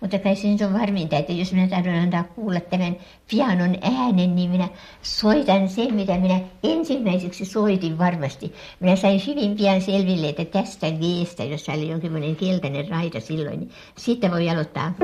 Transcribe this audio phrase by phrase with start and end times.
[0.00, 2.96] Mutta kai se nyt on varminta, että jos minä tahdon antaa kuulla tämän
[3.30, 4.68] pianon äänen, niin minä
[5.02, 8.52] soitan sen, mitä minä ensimmäiseksi soitin varmasti.
[8.80, 13.70] Minä sain hyvin pian selville, että tästä G-stä, jossa oli jonkinlainen keltainen raita silloin, niin
[13.96, 14.94] siitä voi aloittaa.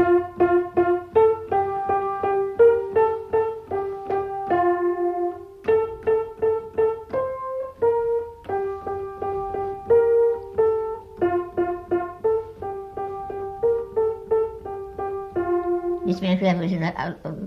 [16.71, 16.93] Voisin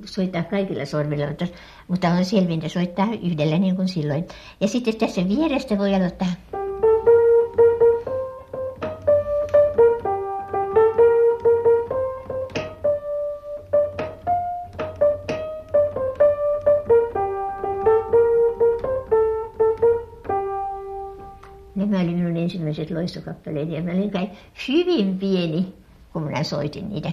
[0.06, 1.48] soittaa kaikilla sormilla, mutta,
[1.88, 4.28] mutta on selvintä soittaa yhdellä niin kuin silloin.
[4.62, 6.28] Ja sitten tässä vierestä voi aloittaa.
[21.76, 24.30] Nämä oli minun ensimmäiset loistokappaleeni ja mä olin kai
[24.68, 25.74] hyvin pieni,
[26.14, 27.12] kun minä soitin niitä.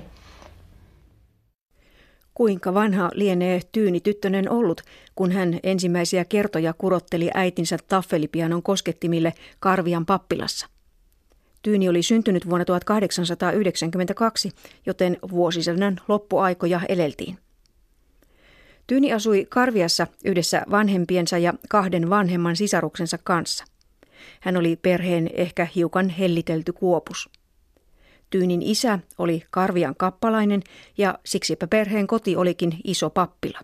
[2.37, 4.83] Kuinka vanha lienee Tyyni tyttönen ollut,
[5.15, 10.67] kun hän ensimmäisiä kertoja kurotteli äitinsä taffelipianon koskettimille Karvian pappilassa?
[11.63, 14.53] Tyyni oli syntynyt vuonna 1892,
[14.87, 17.39] joten vuosisadan loppuaikoja eleltiin.
[18.87, 23.65] Tyyni asui Karviassa yhdessä vanhempiensa ja kahden vanhemman sisaruksensa kanssa.
[24.41, 27.29] Hän oli perheen ehkä hiukan hellitelty kuopus.
[28.31, 30.63] Tyynin isä oli Karvian kappalainen
[30.99, 33.61] ja siksipä perheen koti olikin iso pappila.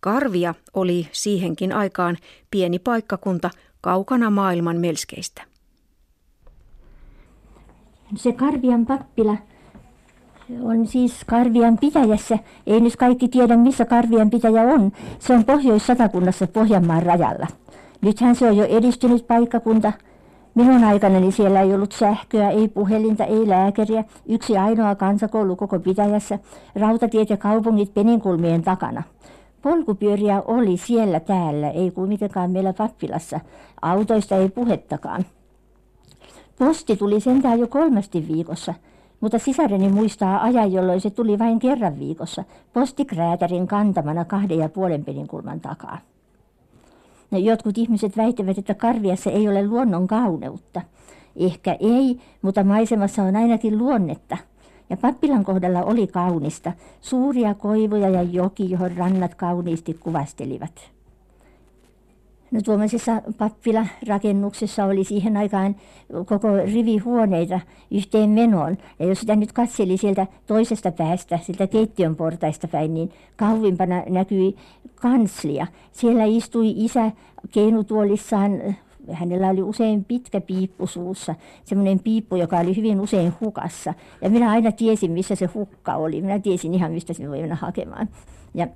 [0.00, 2.16] Karvia oli siihenkin aikaan
[2.50, 3.50] pieni paikkakunta
[3.80, 5.42] kaukana maailman melskeistä.
[8.16, 9.36] Se Karvian pappila
[10.62, 12.38] on siis Karvian pitäjässä.
[12.66, 14.92] Ei nyt kaikki tiedä, missä Karvian pitäjä on.
[15.18, 17.46] Se on Pohjois-Satakunnassa Pohjanmaan rajalla.
[18.00, 19.92] Nythän se on jo edistynyt paikkakunta–
[20.58, 24.04] Minun aikanani siellä ei ollut sähköä, ei puhelinta, ei lääkäriä.
[24.26, 26.38] Yksi ainoa kansakoulu koko pitäjässä.
[26.74, 29.02] Rautatiet ja kaupungit peninkulmien takana.
[29.62, 33.40] Polkupyöriä oli siellä täällä, ei kuitenkaan meillä pappilassa.
[33.82, 35.24] Autoista ei puhettakaan.
[36.58, 38.74] Posti tuli sentään jo kolmesti viikossa,
[39.20, 42.44] mutta sisareni muistaa ajan, jolloin se tuli vain kerran viikossa.
[42.72, 45.98] Postikräätärin kantamana kahden ja puolen peninkulman takaa.
[47.30, 50.82] No, jotkut ihmiset väittävät, että Karviassa ei ole luonnon kauneutta.
[51.36, 54.36] Ehkä ei, mutta maisemassa on ainakin luonnetta.
[54.90, 56.72] Ja pappilan kohdalla oli kaunista.
[57.00, 60.90] Suuria koivuja ja joki, johon rannat kauniisti kuvastelivat.
[62.50, 65.76] No tuommoisessa pappilarakennuksessa oli siihen aikaan
[66.26, 67.60] koko rivi huoneita
[67.90, 68.78] yhteen menoon.
[68.98, 74.56] Ja jos sitä nyt katseli sieltä toisesta päästä, sieltä keittiön portaista päin, niin kauimpana näkyi
[74.94, 75.66] kanslia.
[75.92, 77.12] Siellä istui isä
[77.50, 78.76] keinutuolissaan
[79.12, 81.34] hänellä oli usein pitkä piippu suussa,
[81.64, 83.94] semmoinen piippu, joka oli hyvin usein hukassa.
[84.22, 86.22] Ja minä aina tiesin, missä se hukka oli.
[86.22, 88.08] Minä tiesin ihan, mistä se voi mennä hakemaan.
[88.54, 88.68] Ja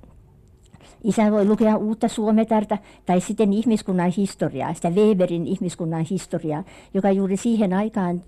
[1.03, 6.63] Isä voi lukea uutta suometarta tai sitten ihmiskunnan historiaa, sitä Weberin ihmiskunnan historiaa,
[6.93, 8.21] joka juuri siihen aikaan,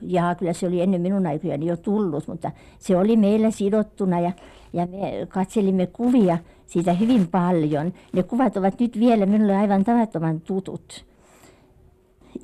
[0.00, 4.32] ja kyllä se oli ennen minun aikojani jo tullut, mutta se oli meillä sidottuna ja,
[4.72, 7.92] ja me katselimme kuvia siitä hyvin paljon.
[8.12, 11.04] Ne kuvat ovat nyt vielä minulle aivan tavattoman tutut.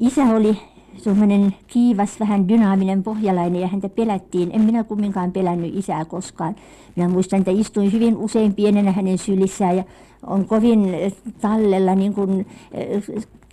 [0.00, 0.58] Isä oli
[0.96, 4.50] semmoinen kiivas, vähän dynaaminen pohjalainen ja häntä pelättiin.
[4.52, 6.56] En minä kumminkaan pelännyt isää koskaan.
[6.96, 9.84] Minä muistan, että istuin hyvin usein pienenä hänen sylissään ja
[10.26, 10.94] on kovin
[11.40, 12.46] tallella niin kuin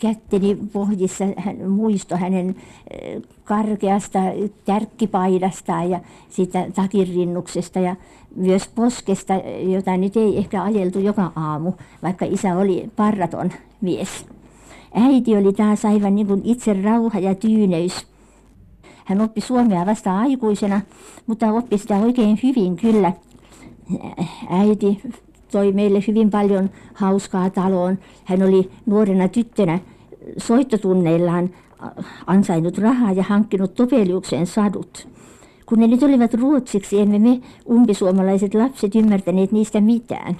[0.01, 2.55] kätteni pohjissa hän, muisto hänen
[3.43, 4.19] karkeasta
[4.65, 7.95] tärkkipaidastaan ja siitä takinrinnuksesta ja
[8.35, 11.73] myös poskesta, jota nyt ei ehkä ajeltu joka aamu,
[12.03, 14.25] vaikka isä oli parraton mies.
[14.93, 18.07] Äiti oli taas aivan niin kuin itse rauha ja tyyneys.
[19.05, 20.81] Hän oppi suomea vasta aikuisena,
[21.27, 23.13] mutta oppi sitä oikein hyvin kyllä.
[24.49, 25.01] Äiti
[25.51, 27.97] toi meille hyvin paljon hauskaa taloon.
[28.23, 29.79] Hän oli nuorena tyttönä
[30.37, 31.49] soittotunneillaan
[32.27, 35.07] ansainnut rahaa ja hankkinut Topeliuksen sadut.
[35.65, 40.37] Kun ne nyt olivat ruotsiksi, emme me umpisuomalaiset lapset ymmärtäneet niistä mitään.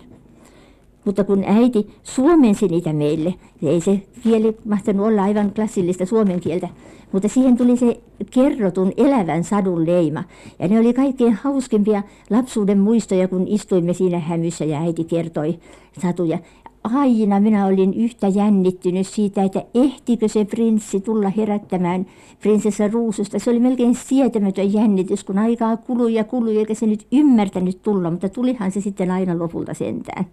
[1.05, 3.33] Mutta kun äiti suomensi niitä meille,
[3.63, 6.69] ei se kieli mahtanut olla aivan klassillista suomen kieltä,
[7.11, 8.01] mutta siihen tuli se
[8.31, 10.23] kerrotun elävän sadun leima.
[10.59, 15.59] Ja ne oli kaikkein hauskimpia lapsuuden muistoja, kun istuimme siinä hämyssä ja äiti kertoi
[16.01, 16.39] satuja.
[16.83, 22.05] Aina minä olin yhtä jännittynyt siitä, että ehtikö se prinssi tulla herättämään
[22.41, 23.39] prinsessa Ruususta.
[23.39, 28.11] Se oli melkein sietämätön jännitys, kun aikaa kului ja kului, eikä se nyt ymmärtänyt tulla,
[28.11, 30.25] mutta tulihan se sitten aina lopulta sentään.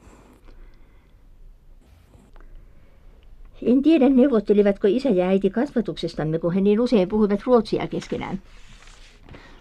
[3.62, 8.40] En tiedä, neuvottelivatko isä ja äiti kasvatuksestamme, kun he niin usein puhuivat ruotsia keskenään.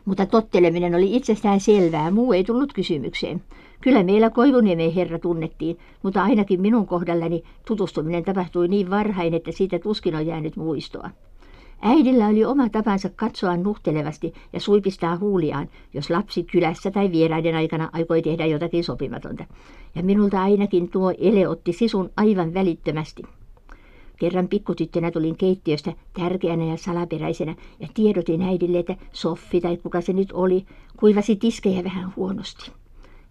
[0.06, 3.42] mutta totteleminen oli itsestään selvää, muu ei tullut kysymykseen.
[3.82, 9.80] Kyllä meillä Koivuniemen herra tunnettiin, mutta ainakin minun kohdallani tutustuminen tapahtui niin varhain, että siitä
[9.80, 11.10] tuskin on jäänyt muistoa.
[11.82, 17.90] Äidillä oli oma tapansa katsoa nuhtelevasti ja suipistaa huuliaan, jos lapsi kylässä tai vieraiden aikana
[17.94, 19.46] aikoi tehdä jotakin sopimatonta.
[19.96, 23.24] Ja minulta ainakin tuo ele otti sisun aivan välittömästi.
[24.18, 30.14] Kerran pikkutyttönä tulin keittiöstä tärkeänä ja salaperäisenä ja tiedotin äidille, että Soffi tai kuka se
[30.14, 30.66] nyt oli,
[31.00, 32.72] kuivasi tiskejä vähän huonosti.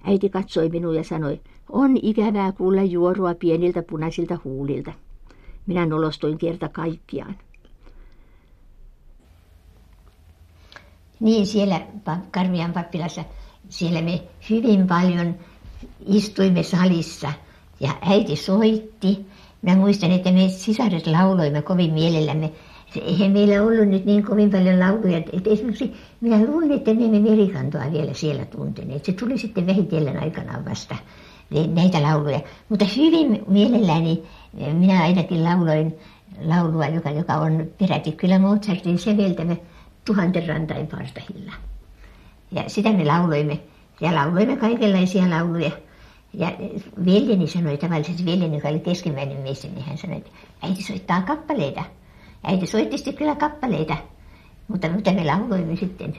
[0.05, 4.93] Äiti katsoi minua ja sanoi, on ikävää kuulla juorua pieniltä punaisilta huulilta.
[5.67, 7.37] Minä nolostuin kerta kaikkiaan.
[11.21, 11.87] Niin, siellä
[12.31, 13.25] Karvian pappilassa,
[13.69, 15.35] siellä me hyvin paljon
[16.07, 17.33] istuimme salissa
[17.81, 19.27] ja äiti soitti.
[19.67, 22.53] Mä muistan, että me sisaret lauloimme kovin mielellämme.
[23.03, 25.17] Eihän meillä ollut nyt niin kovin paljon lauluja.
[25.19, 29.05] Että esimerkiksi minä luulen, että me emme merikantoa vielä siellä tunteneet.
[29.05, 30.97] Se tuli sitten vähitellen aikanaan vasta
[31.75, 32.41] näitä lauluja.
[32.69, 34.23] Mutta hyvin mielelläni
[34.73, 35.95] minä ainakin lauloin
[36.45, 39.57] laulua, joka, joka on peräti kyllä Mozartin seveltämä
[40.05, 41.53] tuhanten rantain partahilla.
[42.53, 43.61] Ja sitä me lauloimme.
[44.01, 45.71] Ja lauloimme kaikenlaisia lauluja.
[46.37, 46.53] Ja
[47.05, 50.31] veljeni sanoi tavallisesti, veljeni, joka oli keskimmäinen mies, niin hän sanoi, että
[50.63, 51.85] äiti soittaa kappaleita.
[52.45, 53.97] Äiti soitti sitten kyllä kappaleita,
[54.69, 56.17] mutta mitä me lauloimme sitten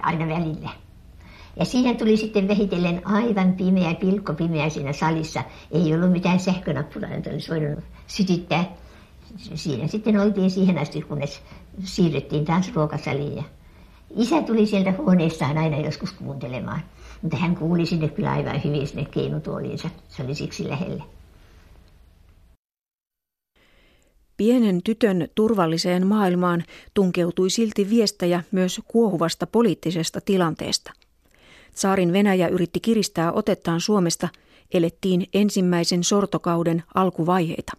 [0.00, 0.70] aina välillä.
[1.56, 5.44] Ja siinä tuli sitten vähitellen aivan pimeä, pilkko pimeä siinä salissa.
[5.70, 8.64] Ei ollut mitään sähkönappulaa, että olisi voinut sytyttää.
[9.54, 11.42] Siinä sitten oltiin siihen asti, kunnes
[11.84, 13.36] siirryttiin taas ruokasaliin.
[13.36, 13.42] Ja
[14.16, 16.80] isä tuli sieltä huoneestaan aina joskus kuuntelemaan.
[17.22, 19.90] Mutta hän kuuli sinne kyllä aivan hyvin sinne keinutuoliinsa.
[20.08, 21.04] Se oli siksi lähellä.
[24.36, 26.64] Pienen tytön turvalliseen maailmaan
[26.94, 30.92] tunkeutui silti viestejä myös kuohuvasta poliittisesta tilanteesta.
[31.74, 34.28] Saarin Venäjä yritti kiristää otettaan Suomesta,
[34.74, 37.72] elettiin ensimmäisen sortokauden alkuvaiheita.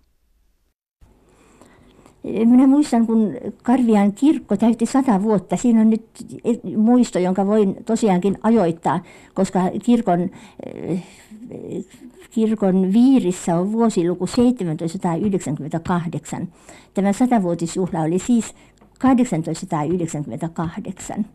[2.24, 3.34] Minä muistan, kun
[3.64, 5.58] Karvian kirkko täytti sata vuotta.
[5.58, 6.06] Siinä on nyt
[6.78, 9.00] muisto, jonka voin tosiaankin ajoittaa,
[9.34, 10.30] koska kirkon,
[12.30, 16.48] kirkon viirissä on vuosiluku 1798.
[16.94, 18.56] Tämä satavuotisjuhla oli siis
[19.00, 21.26] 1898.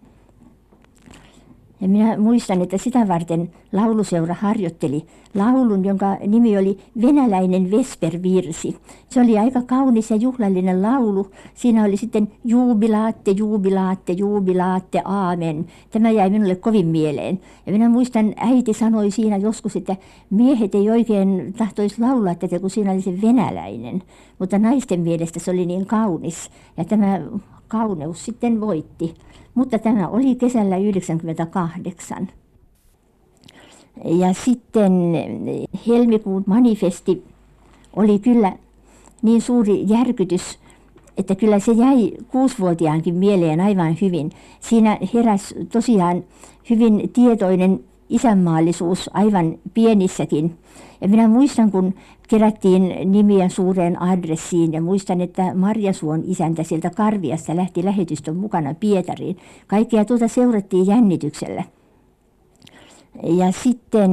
[1.80, 5.04] Ja minä muistan, että sitä varten lauluseura harjoitteli
[5.34, 8.76] laulun, jonka nimi oli Venäläinen Vespervirsi.
[9.08, 11.30] Se oli aika kaunis ja juhlallinen laulu.
[11.54, 15.66] Siinä oli sitten juubilaatte, juubilaatte, juubilaatte, aamen.
[15.90, 17.40] Tämä jäi minulle kovin mieleen.
[17.66, 19.96] Ja minä muistan, äiti sanoi siinä joskus, että
[20.30, 24.02] miehet ei oikein tahtoisi laulaa tätä, kun siinä oli se venäläinen.
[24.38, 26.50] Mutta naisten mielestä se oli niin kaunis.
[26.76, 27.20] Ja tämä
[27.68, 29.14] kauneus sitten voitti.
[29.54, 32.28] Mutta tämä oli kesällä 98.
[34.04, 34.92] Ja sitten
[35.86, 37.24] helmikuun manifesti
[37.96, 38.52] oli kyllä
[39.22, 40.58] niin suuri järkytys,
[41.16, 44.30] että kyllä se jäi kuusivuotiaankin mieleen aivan hyvin.
[44.60, 46.24] Siinä heräsi tosiaan
[46.70, 50.58] hyvin tietoinen isänmaallisuus aivan pienissäkin.
[51.00, 51.94] Ja minä muistan, kun
[52.28, 59.36] kerättiin nimiä suureen adressiin ja muistan, että Marjasuon isäntä sieltä Karviasta lähti lähetystön mukana Pietariin.
[59.66, 61.64] Kaikkea tuota seurattiin jännityksellä.
[63.22, 64.10] Ja sitten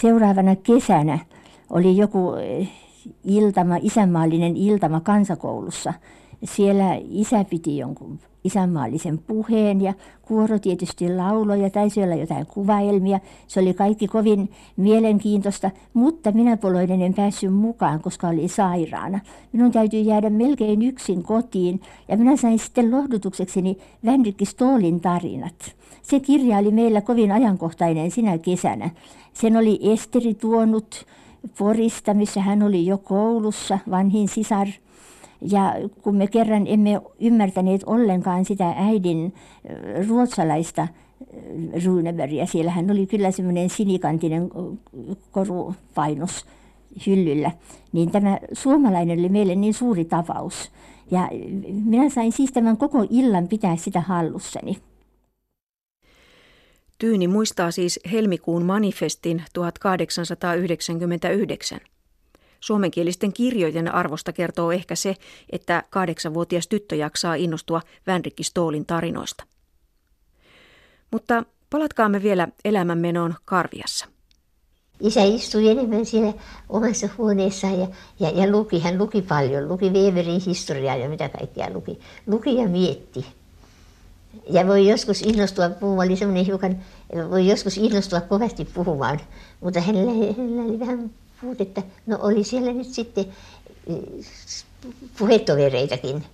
[0.00, 1.18] seuraavana kesänä
[1.70, 2.32] oli joku
[3.24, 5.94] iltama, isänmaallinen iltama kansakoulussa.
[6.44, 13.20] Siellä isä piti jonkun isänmaallisen puheen ja kuoro tietysti lauloja, taisi olla jotain kuvaelmia.
[13.46, 19.20] Se oli kaikki kovin mielenkiintoista, mutta minä poloinen en päässyt mukaan, koska oli sairaana.
[19.52, 25.74] Minun täytyy jäädä melkein yksin kotiin ja minä sain sitten lohdutuksekseni Vänrikki Stoolin tarinat.
[26.02, 28.90] Se kirja oli meillä kovin ajankohtainen sinä kesänä.
[29.32, 31.06] Sen oli Esteri tuonut
[31.58, 34.66] Porista, missä hän oli jo koulussa, vanhin sisar–
[35.40, 39.34] ja kun me kerran emme ymmärtäneet ollenkaan sitä äidin
[40.08, 40.88] ruotsalaista
[41.84, 44.50] Runebergia, siellähän oli kyllä semmoinen sinikantinen
[45.30, 46.46] korupainos
[47.06, 47.50] hyllyllä,
[47.92, 50.72] niin tämä suomalainen oli meille niin suuri tapaus.
[51.10, 51.28] Ja
[51.84, 54.76] minä sain siis tämän koko illan pitää sitä hallussani.
[56.98, 61.80] Tyyni muistaa siis helmikuun manifestin 1899.
[62.64, 65.16] Suomenkielisten kirjojen arvosta kertoo ehkä se,
[65.52, 69.44] että kahdeksanvuotias tyttö jaksaa innostua Vänrikki Stoolin tarinoista.
[71.10, 74.06] Mutta palatkaamme vielä elämänmenoon Karviassa.
[75.00, 76.32] Isä istui enemmän siellä
[76.68, 77.86] omassa huoneessaan ja,
[78.20, 78.80] ja, ja luki.
[78.80, 79.68] Hän luki paljon.
[79.68, 81.98] Luki Weberin historiaa ja mitä kaikkea luki.
[82.26, 83.26] Luki ja mietti.
[84.50, 86.82] Ja voi joskus innostua puhumaan, oli semmoinen hiukan,
[87.30, 89.20] voi joskus innostua kovasti puhumaan,
[89.60, 91.10] mutta hänellä, hänellä oli vähän
[91.40, 91.82] puutetta.
[92.06, 93.24] No oli siellä nyt sitten
[93.86, 94.26] eh,
[95.18, 96.24] puhetovereitakin,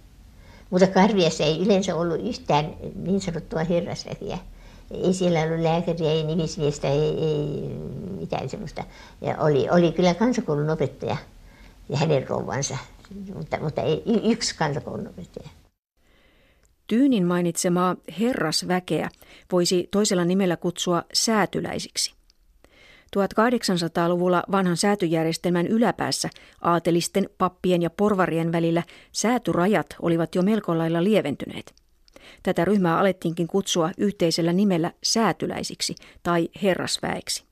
[0.70, 4.38] mutta Karviassa ei yleensä ollut yhtään niin sanottua herrasväkeä.
[4.90, 7.68] Ei siellä ollut lääkäriä, ei nimismiestä, ei, ei
[8.20, 8.84] mitään semmoista.
[9.20, 11.16] Ja oli, oli kyllä kansakoulun opettaja
[11.88, 12.76] ja hänen rouvansa,
[13.34, 15.48] mutta, mutta ei, yksi kansakoulun opettaja.
[16.86, 19.10] Tyynin mainitsemaa herrasväkeä
[19.52, 22.19] voisi toisella nimellä kutsua säätyläisiksi.
[23.16, 31.74] 1800-luvulla vanhan säätyjärjestelmän yläpäässä aatelisten, pappien ja porvarien välillä säätyrajat olivat jo melko lailla lieventyneet.
[32.42, 37.44] Tätä ryhmää alettiinkin kutsua yhteisellä nimellä säätyläisiksi tai herrasväeksi.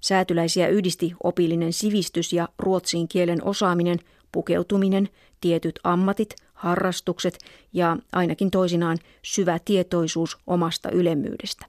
[0.00, 3.98] Säätyläisiä yhdisti opillinen sivistys ja ruotsin kielen osaaminen,
[4.32, 5.08] pukeutuminen,
[5.40, 7.38] tietyt ammatit, harrastukset
[7.72, 11.66] ja ainakin toisinaan syvä tietoisuus omasta ylemmyydestä.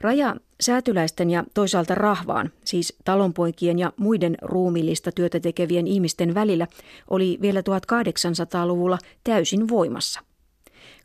[0.00, 6.66] Raja säätyläisten ja toisaalta rahvaan, siis talonpoikien ja muiden ruumillista työtä tekevien ihmisten välillä,
[7.10, 10.20] oli vielä 1800-luvulla täysin voimassa.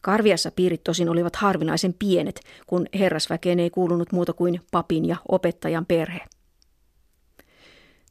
[0.01, 5.85] Karviassa piirit tosin olivat harvinaisen pienet, kun herrasväkeen ei kuulunut muuta kuin papin ja opettajan
[5.85, 6.19] perhe.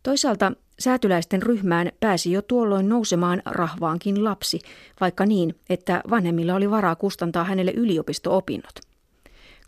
[0.03, 4.61] Toisaalta säätyläisten ryhmään pääsi jo tuolloin nousemaan rahvaankin lapsi,
[5.01, 8.94] vaikka niin, että vanhemmilla oli varaa kustantaa hänelle yliopisto-opinnot.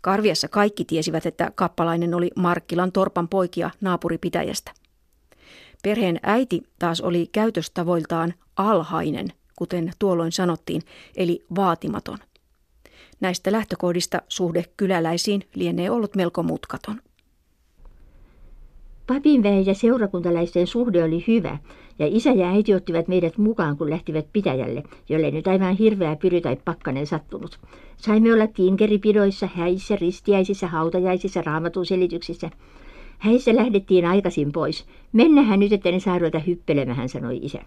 [0.01, 4.71] Karviassa kaikki tiesivät, että kappalainen oli Markkilan torpan poikia naapuripitäjästä.
[5.83, 10.81] Perheen äiti taas oli käytöstavoiltaan alhainen, kuten tuolloin sanottiin,
[11.17, 12.17] eli vaatimaton.
[13.19, 17.01] Näistä lähtökohdista suhde kyläläisiin lienee ollut melko mutkaton.
[19.07, 21.57] Papinväen ja seurakuntalaisten suhde oli hyvä,
[21.99, 26.41] ja isä ja äiti ottivat meidät mukaan, kun lähtivät pitäjälle, jolle nyt aivan hirveä pyry
[26.41, 27.59] tai pakkanen sattunut.
[27.97, 32.49] Saimme olla tinkeripidoissa, häissä, ristiäisissä, hautajaisissa, raamatun selityksissä.
[33.17, 34.85] Häissä lähdettiin aikaisin pois.
[35.13, 37.59] Mennähän nyt, että ne saa ruveta hyppelemään, sanoi isä.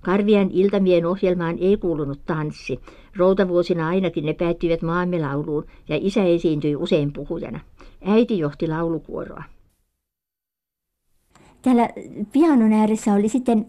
[0.00, 2.80] Karvian iltamien ohjelmaan ei kuulunut tanssi.
[3.16, 7.60] Routavuosina ainakin ne päättyivät maamme lauluun ja isä esiintyi usein puhujana.
[8.04, 9.42] Äiti johti laulukuoroa.
[11.62, 11.88] Täällä
[12.32, 13.66] pianon ääressä oli sitten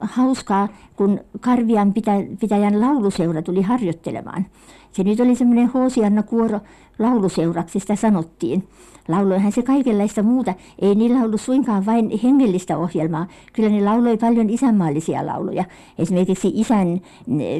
[0.00, 1.92] hauskaa, kun Karvian
[2.40, 4.46] pitäjän lauluseura tuli harjoittelemaan.
[4.92, 6.60] Se nyt oli semmoinen Hoosianna Kuoro
[6.98, 8.68] lauluseuraksi sitä sanottiin.
[9.08, 10.54] Lauloihan se kaikenlaista muuta.
[10.78, 13.26] Ei niillä ollut suinkaan vain hengellistä ohjelmaa.
[13.52, 15.64] Kyllä ne lauloi paljon isänmaallisia lauluja.
[15.98, 17.00] Esimerkiksi isän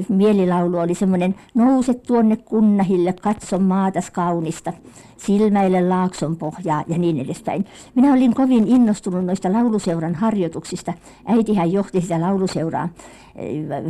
[0.08, 4.72] mielilaulu oli semmoinen nouse tuonne kunnahille, katso maatas kaunista,
[5.16, 7.64] silmäille laakson pohjaa ja niin edespäin.
[7.94, 10.92] Minä olin kovin innostunut noista lauluseuran harjoituksista.
[11.26, 12.88] Äitihän johti sitä lauluseuraa.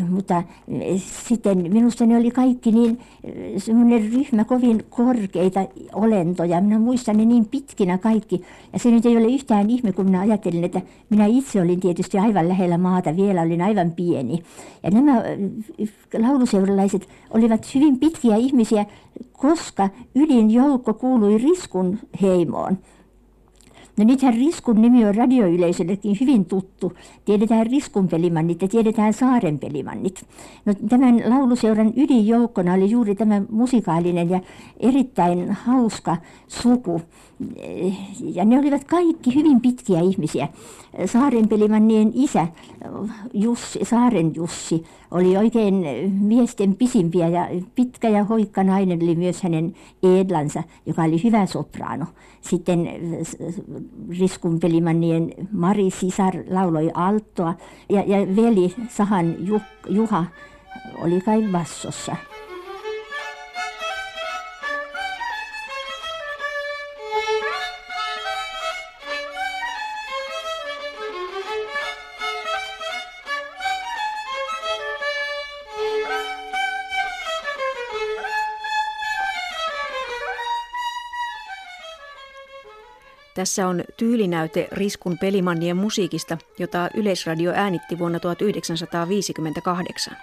[0.09, 0.43] Mutta
[1.27, 3.01] sitten minusta ne oli kaikki niin
[3.57, 6.61] semmoinen ryhmä kovin korkeita olentoja.
[6.61, 8.43] Minä muistan ne niin pitkinä kaikki.
[8.73, 10.81] Ja se nyt ei ole yhtään ihme, kun minä ajattelin, että
[11.11, 14.43] minä itse olin tietysti aivan lähellä maata, vielä olin aivan pieni.
[14.83, 18.87] Ja nämä äh, lauluseuralaiset olivat hyvin pitkiä ihmisiä,
[19.33, 22.79] koska ydin joukko kuului Riskun heimoon.
[23.97, 26.93] No nythän Riskun nimi on radioyleisöllekin hyvin tuttu.
[27.25, 30.27] Tiedetään Riskun pelimannit ja tiedetään Saaren pelimannit.
[30.67, 34.41] No, tämän lauluseuran ydinjoukkona oli juuri tämä musikaalinen ja
[34.81, 36.17] erittäin hauska
[36.49, 37.01] suku.
[38.21, 40.49] Ja ne olivat kaikki hyvin pitkiä ihmisiä.
[41.07, 42.47] Saaren pelimannien isä,
[43.35, 45.75] Jussi, Saaren Jussi, oli oikein
[46.21, 49.75] miesten pisimpiä ja pitkä ja hoikka nainen oli myös hänen
[50.21, 52.07] Edlansa, joka oli hyvä sopraano.
[52.43, 52.89] Sitten
[54.19, 57.55] Riskun pelimannien Mari Sisar lauloi alttoa
[57.89, 59.37] ja, ja veli Sahan
[59.89, 60.25] Juha
[60.99, 62.17] oli kai bassossa.
[83.43, 90.17] Tässä on tyylinäyte Riskun pelimannien musiikista, jota Yleisradio äänitti vuonna 1958.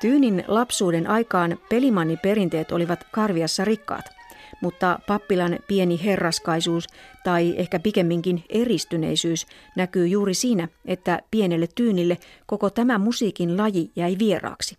[0.00, 4.04] Tyynin lapsuuden aikaan pelimanniperinteet olivat Karviassa rikkaat–
[4.60, 6.86] mutta pappilan pieni herraskaisuus
[7.24, 14.16] tai ehkä pikemminkin eristyneisyys näkyy juuri siinä, että pienelle tyynille koko tämä musiikin laji jäi
[14.18, 14.76] vieraaksi.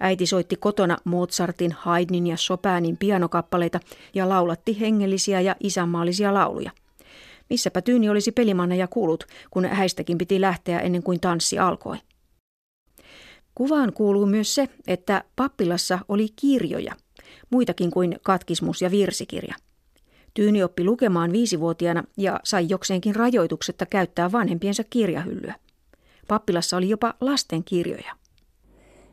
[0.00, 3.80] Äiti soitti kotona Mozartin, Haydnin ja Chopinin pianokappaleita
[4.14, 6.70] ja laulatti hengellisiä ja isänmaallisia lauluja.
[7.50, 11.96] Missäpä Tyyni olisi pelimanna ja kuulut, kun häistäkin piti lähteä ennen kuin tanssi alkoi.
[13.54, 16.94] Kuvaan kuuluu myös se, että pappilassa oli kirjoja,
[17.50, 19.54] muitakin kuin katkismus ja virsikirja.
[20.34, 25.54] Tyyni oppi lukemaan viisivuotiaana ja sai jokseenkin rajoituksetta käyttää vanhempiensa kirjahyllyä.
[26.28, 28.12] Pappilassa oli jopa lasten kirjoja.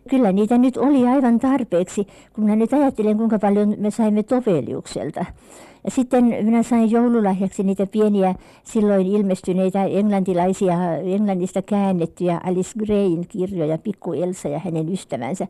[0.10, 5.26] Kyllä niitä nyt oli aivan tarpeeksi, kun minä nyt ajattelen, kuinka paljon me saimme Toveliukselta.
[5.84, 13.78] Ja sitten minä sain joululahjaksi niitä pieniä silloin ilmestyneitä englantilaisia, englannista käännettyjä Alice Grayn kirjoja,
[13.78, 15.48] Pikku Elsa ja hänen ystävänsä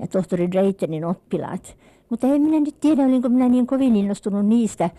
[0.00, 1.76] ja tohtori Draytonin oppilaat.
[2.10, 4.90] Mutta en minä nyt tiedä, olinko minä niin kovin innostunut niistä.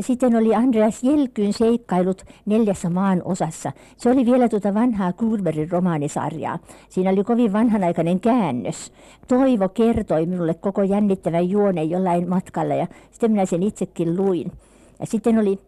[0.00, 3.72] Sitten oli Andreas Jelkyn seikkailut neljässä maan osassa.
[3.96, 6.58] Se oli vielä tuota vanhaa Kurberin romaanisarjaa.
[6.88, 8.92] Siinä oli kovin vanhanaikainen käännös.
[9.28, 14.52] Toivo kertoi minulle koko jännittävän juoneen jollain matkalla ja sitten minä sen itsekin luin.
[15.00, 15.58] Ja sitten oli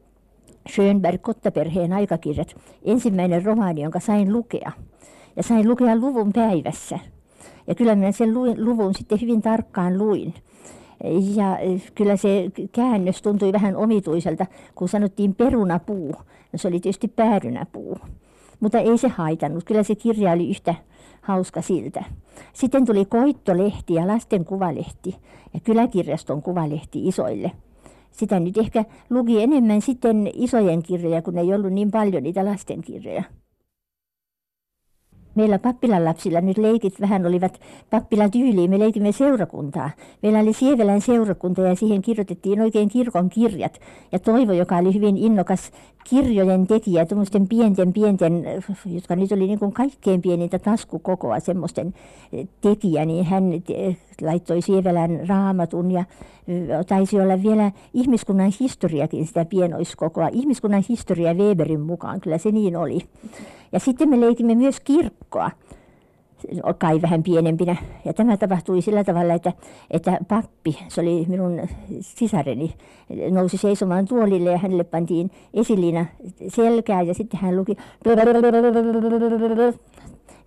[0.70, 2.54] Schönberg Kottaperheen aikakirjat.
[2.84, 4.72] Ensimmäinen romaani, jonka sain lukea.
[5.36, 6.98] Ja sain lukea luvun päivässä.
[7.66, 10.34] Ja kyllä minä sen luin, luvun sitten hyvin tarkkaan luin.
[11.36, 16.14] Ja e, kyllä se käännös tuntui vähän omituiselta, kun sanottiin perunapuu.
[16.52, 17.98] No se oli tietysti päärynäpuu.
[18.60, 19.64] Mutta ei se haitannut.
[19.64, 20.74] Kyllä se kirja oli yhtä
[21.20, 22.04] hauska siltä.
[22.52, 25.16] Sitten tuli koittolehti ja lasten kuvalehti
[25.54, 27.52] ja kyläkirjaston kuvalehti isoille.
[28.10, 33.22] Sitä nyt ehkä luki enemmän sitten isojen kirjoja, kun ei ollut niin paljon niitä lastenkirjoja
[35.36, 38.70] meillä pappilan lapsilla nyt leikit vähän olivat pappilan tyyliin.
[38.70, 39.90] Me leikimme seurakuntaa.
[40.22, 43.80] Meillä oli Sievelän seurakunta ja siihen kirjoitettiin oikein kirkon kirjat.
[44.12, 45.70] Ja Toivo, joka oli hyvin innokas
[46.04, 48.44] kirjojen tekijä, tuommoisten pienten pienten,
[48.84, 51.94] jotka nyt oli niin kuin kaikkein pienintä taskukokoa, semmoisten
[52.60, 53.44] tekijä, niin hän
[54.20, 56.04] laittoi Sievelän raamatun ja
[56.88, 60.28] taisi olla vielä ihmiskunnan historiakin sitä pienoiskokoa.
[60.32, 62.98] Ihmiskunnan historia Weberin mukaan, kyllä se niin oli.
[63.76, 65.50] Ja sitten me leikimme myös kirkkoa,
[66.78, 67.76] kai vähän pienempinä.
[68.04, 69.52] Ja tämä tapahtui sillä tavalla, että,
[69.90, 71.60] että pappi, se oli minun
[72.00, 72.74] sisareni,
[73.30, 76.06] nousi seisomaan tuolille ja hänelle pantiin esiliina
[76.48, 77.76] selkää ja sitten hän luki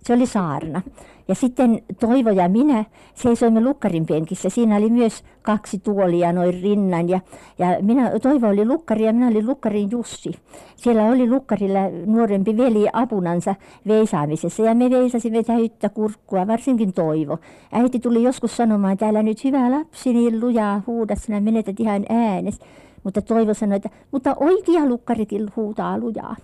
[0.02, 0.82] se oli saarna.
[1.28, 2.84] Ja sitten Toivo ja minä
[3.14, 4.48] seisoimme lukkarin penkissä.
[4.48, 7.08] Siinä oli myös kaksi tuolia noin rinnan.
[7.08, 7.20] Ja,
[7.58, 10.30] ja minä, Toivo oli lukkari ja minä olin lukkarin Jussi.
[10.76, 13.54] Siellä oli lukkarilla nuorempi veli apunansa
[13.86, 14.62] veisaamisessa.
[14.62, 17.38] Ja me veisasimme täyttä kurkkua, varsinkin Toivo.
[17.72, 22.58] Äiti tuli joskus sanomaan, täällä nyt hyvä lapsi, niin lujaa huuda, sinä menetät ihan äänes.
[23.04, 26.36] Mutta Toivo sanoi, että mutta oikea lukkarikin huutaa lujaa.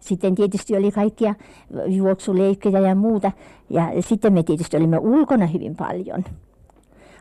[0.00, 1.34] Sitten tietysti oli kaikkia
[1.86, 3.32] juoksuleikkejä ja muuta.
[3.70, 6.24] Ja sitten me tietysti olimme ulkona hyvin paljon.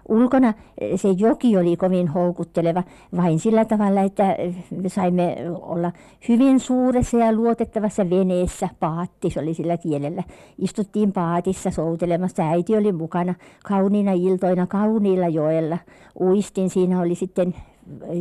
[0.10, 2.84] Ulkona eh, se joki oli kovin houkutteleva
[3.18, 4.36] vain sillä tavalla, että
[4.82, 5.92] me saimme olla
[6.30, 8.70] hyvin suuressa ja luotettavassa veneessä.
[8.80, 10.24] Paatti, se oli sillä kielellä.
[10.58, 12.44] Istuttiin paatissa soutelemassa.
[12.44, 15.78] Äiti oli mukana kauniina iltoina kauniilla joella.
[16.20, 17.56] Uistin siinä oli sitten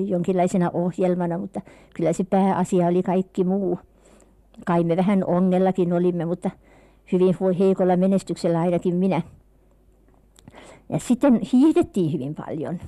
[0.06, 1.60] jonkinlaisena ohjelmana, mutta
[1.94, 3.78] kyllä se pääasia oli kaikki muu
[4.66, 6.50] kai me vähän ongellakin olimme, mutta
[7.12, 9.22] hyvin heikolla menestyksellä ainakin minä.
[10.88, 12.78] Ja sitten hiihdettiin hyvin paljon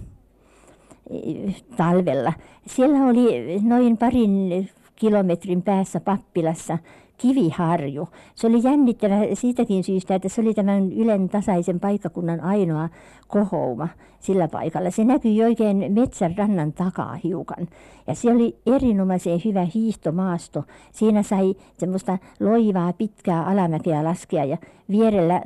[1.11, 2.33] e, talvella.
[2.67, 6.79] Siellä oli noin parin kilometrin päässä pappilassa
[7.19, 8.09] kiviharju.
[8.35, 12.89] Se oli jännittävä siitäkin syystä, että se oli tämän Ylen tasaisen paikkakunnan ainoa
[13.29, 13.89] kohouma
[14.21, 14.91] sillä paikalla.
[14.91, 17.69] Se näkyi oikein metsän rannan takaa hiukan.
[18.07, 20.65] Ja se oli erinomaisen hyvä hiihtomaasto.
[20.93, 24.57] Siinä sai semmoista loivaa pitkää alamäkeä laskea ja
[24.91, 25.43] vierellä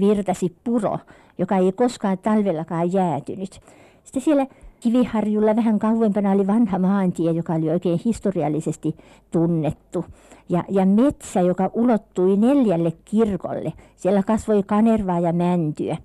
[0.00, 0.98] virtasi puro,
[1.38, 3.60] joka ei koskaan talvellakaan jäätynyt.
[4.04, 4.46] Sitten siellä
[4.82, 8.96] Kiviharjulla vähän kauempana oli vanha maantie, joka oli oikein historiallisesti
[9.30, 10.04] tunnettu.
[10.48, 13.72] Ja, ja metsä, joka ulottui neljälle kirkolle.
[13.96, 15.96] Siellä kasvoi kanervaa ja mäntyä.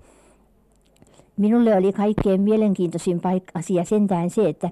[1.36, 4.70] Minulle oli kaikkein mielenkiintoisin paikka asia sentään se, että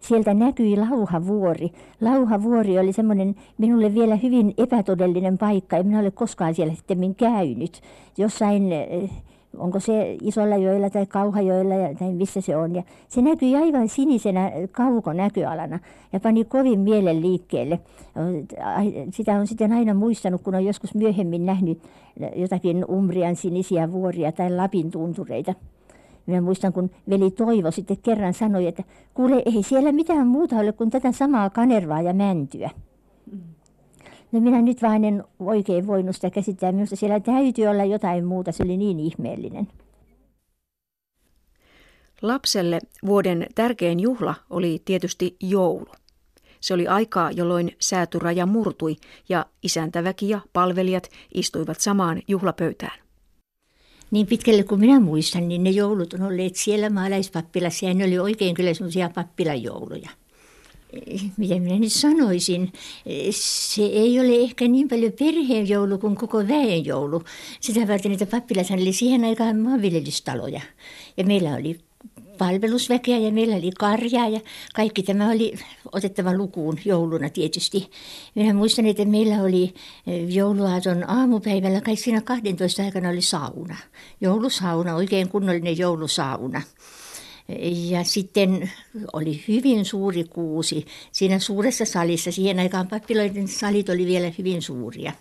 [0.00, 1.70] sieltä näkyi Lauhavuori.
[2.00, 5.76] Lauhavuori oli semmoinen minulle vielä hyvin epätodellinen paikka.
[5.76, 7.80] En minä ole koskaan siellä sitten käynyt.
[8.18, 9.10] Jossain eh,
[9.58, 12.74] onko se isolla joilla tai kauhajoilla ja, tai missä se on.
[12.74, 15.78] Ja se näkyi aivan sinisenä kaukonäköalana
[16.12, 17.80] ja pani kovin mielen liikkeelle.
[19.12, 21.82] Sitä on sitten aina muistanut, kun on joskus myöhemmin nähnyt
[22.36, 25.54] jotakin Umbrian sinisiä vuoria tai Lapin tuntureita.
[26.26, 28.82] Minä muistan, kun veli Toivo sitten kerran sanoi, että
[29.14, 32.70] kuule, ei siellä mitään muuta ole kuin tätä samaa kanervaa ja mäntyä.
[34.32, 36.72] No minä nyt vain en oikein voinut sitä käsittää.
[36.72, 38.52] Minusta siellä täytyy olla jotain muuta.
[38.52, 39.68] Se oli niin ihmeellinen.
[42.22, 45.86] Lapselle vuoden tärkein juhla oli tietysti joulu.
[46.60, 48.96] Se oli aikaa, jolloin säätyraja murtui
[49.28, 52.98] ja isäntäväki ja palvelijat istuivat samaan juhlapöytään.
[54.10, 58.18] Niin pitkälle kuin minä muistan, niin ne joulut on olleet siellä maalaispappilassa ja ne oli
[58.18, 60.10] oikein kyllä semmoisia pappilajouluja.
[61.36, 62.72] Miten minä nyt sanoisin,
[63.30, 67.22] se ei ole ehkä niin paljon perheen joulu kuin koko väen joulu.
[67.60, 70.60] Sitä varten, että pappilassa oli siihen aikaan maanviljelystaloja.
[71.16, 71.78] Ja meillä oli
[72.38, 74.40] palvelusväkeä ja meillä oli karjaa ja
[74.74, 75.54] kaikki tämä oli
[75.92, 77.90] otettava lukuun jouluna tietysti.
[78.34, 79.74] Minä muistan, että meillä oli
[80.06, 83.76] eh, jouluaaton aamupäivällä, kai siinä 12 aikana oli sauna.
[84.20, 86.62] Joulusauna, oikein kunnollinen joulusauna.
[87.90, 88.70] Ja sitten
[89.12, 92.32] oli hyvin suuri kuusi siinä suuressa salissa.
[92.32, 95.12] Siihen aikaan pappiloiden salit oli vielä hyvin suuria.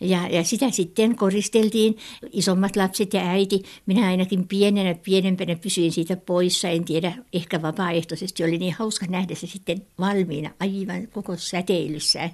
[0.00, 1.96] Ja, ja sitä sitten koristeltiin
[2.32, 3.62] isommat lapset ja äiti.
[3.86, 6.68] Minä ainakin pienenä, pienempänä pysyin siitä poissa.
[6.68, 12.30] En tiedä, ehkä vapaaehtoisesti oli niin hauska nähdä se sitten valmiina aivan koko säteilyssään.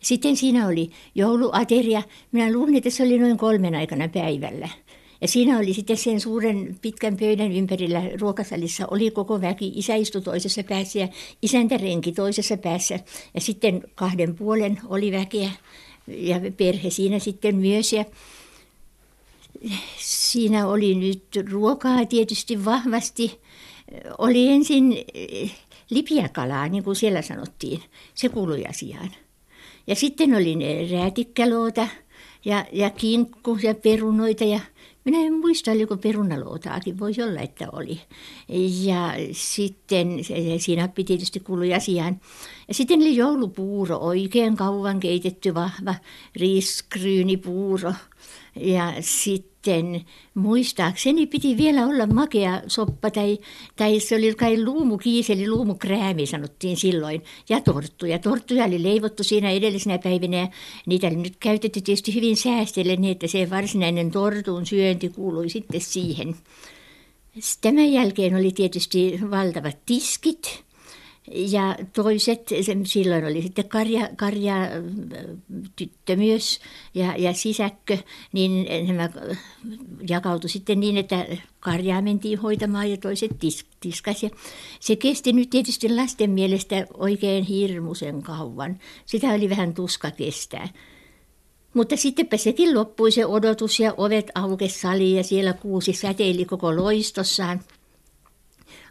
[0.00, 2.02] Sitten siinä oli jouluateria.
[2.32, 4.68] Minä luulin, että se oli noin kolmen aikana päivällä.
[5.20, 9.72] Ja siinä oli sitten sen suuren pitkän pöydän ympärillä ruokasalissa oli koko väki.
[9.74, 11.08] Isä istui toisessa päässä ja
[11.42, 13.00] isäntärenki toisessa päässä.
[13.34, 15.50] Ja sitten kahden puolen oli väkeä
[16.06, 17.92] ja perhe siinä sitten myös.
[17.92, 18.04] Ja
[19.98, 23.40] siinä oli nyt ruokaa tietysti vahvasti.
[24.18, 25.54] Oli ensin eh,
[25.90, 27.82] lipiakalaa, niin kuin siellä sanottiin.
[28.14, 29.10] Se kuului asiaan.
[29.86, 31.88] Ja sitten oli ne räätikkäloota
[32.44, 34.60] ja, ja kinkku ja perunoita ja
[35.10, 38.00] minä en muista, oliko perunalootaakin, voisi olla, että oli.
[38.84, 40.08] Ja sitten
[40.58, 42.20] sinappi tietysti kuului asiaan.
[42.68, 45.94] Ja sitten oli joulupuuro, oikein kauan keitetty vahva
[46.36, 47.92] riiskryynipuuro.
[48.56, 49.57] Ja sitten
[50.34, 53.38] muistaakseni piti vielä olla makea soppa tai,
[53.76, 57.24] tai se oli kai luumukiiseli, luumukräämi sanottiin silloin.
[57.48, 58.18] Ja torttuja.
[58.18, 60.48] Torttuja oli leivottu siinä edellisenä päivinä ja
[60.86, 65.80] niitä oli nyt käytetty tietysti hyvin säästellen niin, että se varsinainen tortun syönti kuului sitten
[65.80, 66.36] siihen.
[67.60, 70.67] Tämän jälkeen oli tietysti valtavat tiskit
[71.32, 72.48] ja toiset,
[72.84, 74.54] silloin oli sitten karja, karja
[75.76, 76.60] tyttö myös
[76.94, 77.98] ja, ja sisäkkö,
[78.32, 79.08] niin nämä
[80.08, 81.26] jakautui sitten niin, että
[81.60, 84.22] karjaa mentiin hoitamaan ja toiset tis, tiskas.
[84.22, 84.30] Ja
[84.80, 88.78] se kesti nyt tietysti lasten mielestä oikein hirmuisen kauan.
[89.06, 90.68] Sitä oli vähän tuska kestää.
[91.74, 96.76] Mutta sittenpä sekin loppui se odotus ja ovet aukesi saliin ja siellä kuusi säteili koko
[96.76, 97.60] loistossaan–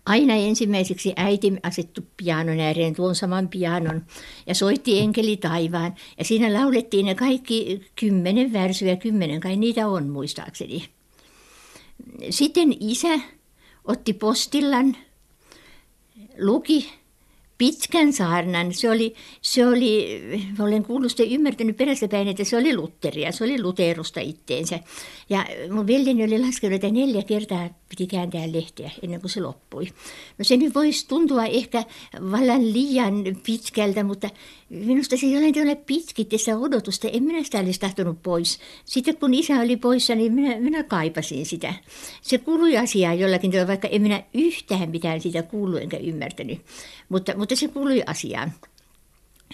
[0.08, 4.06] Aina ensimmäiseksi äiti asettu pianon ääreen, tuon saman pianon,
[4.46, 5.96] ja soitti enkeli taivaan.
[6.18, 10.90] Ja siinä laulettiin ne kaikki kymmenen värsyä, kymmenen kai niitä on muistaakseni.
[12.30, 13.20] Sitten isä
[13.86, 14.98] otti postillan,
[16.40, 16.90] luki
[17.58, 18.74] pitkän saarnan.
[18.74, 20.22] Se oli, se oli
[20.60, 24.80] olen kuullut ymmärtänyt perästäpäin, että se oli Lutteria, se oli Luterusta itteensä.
[25.30, 29.86] Ja mun veljeni oli laskenut, että neljä kertaa piti kääntää lehteä ennen kuin se loppui.
[30.38, 31.84] No se nyt voisi tuntua ehkä
[32.32, 33.14] vallan liian
[33.46, 34.30] pitkältä, mutta
[34.70, 37.08] minusta se jollain tavalla pitkitti sitä odotusta.
[37.08, 38.60] En minä sitä olisi tahtonut pois.
[38.86, 41.74] Sitten kun isä oli poissa, niin minä, minä kaipasin sitä.
[42.22, 46.62] Se kuului asiaa jollakin tavalla, vaikka en minä yhtään mitään siitä kuullut enkä ymmärtänyt.
[47.10, 48.52] Mutta, mutta se kuului asiaan.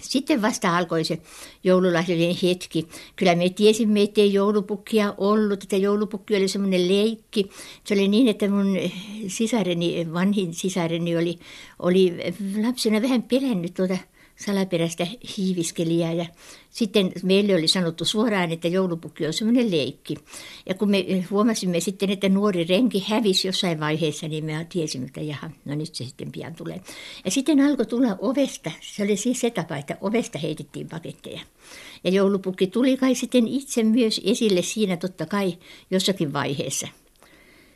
[0.04, 1.18] Sitten vasta alkoi se
[1.63, 2.88] joululahjojen hetki.
[3.16, 7.50] Kyllä me tiesimme, ettei joulupukkia ollut, että joulupukki oli semmoinen leikki.
[7.84, 8.78] Se oli niin, että mun
[9.28, 11.39] sisareni, vanhin sisareni oli,
[11.80, 12.18] oli
[12.66, 13.98] lapsena vähän pelännyt tuota
[14.36, 16.13] salaperäistä hiiviskelijää.
[16.13, 16.26] Ja
[16.69, 20.15] sitten meille oli sanottu suoraan, että joulupukki on semmoinen leikki.
[20.65, 25.22] Ja kun me huomasimme sitten, että nuori renki hävisi jossain vaiheessa, niin me tiesimme, että
[25.22, 26.82] jaha, no nyt se sitten pian tulee.
[27.26, 31.41] Ja sitten alkoi tulla ovesta, se oli siis se tapa, että ovesta heitettiin paketteja.
[32.04, 35.58] Ja joulupukki tuli kai sitten itse myös esille siinä totta kai
[35.91, 36.88] jossakin vaiheessa–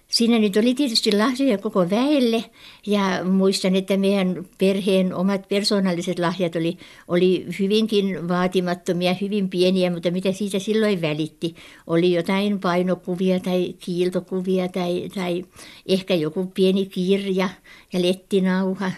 [0.08, 2.44] Siinä nyt oli tietysti lahjoja koko väelle
[2.86, 10.12] ja muistan, että meidän perheen omat persoonalliset lahjat oli, oli hyvinkin vaatimattomia, hyvin pieniä, mutta
[10.12, 11.56] mitä siitä silloin välitti.
[11.88, 15.46] Oli jotain painokuvia tai kiiltokuvia tai, tai
[15.86, 17.50] ehkä joku pieni kirja
[17.94, 18.92] ja lettinauha,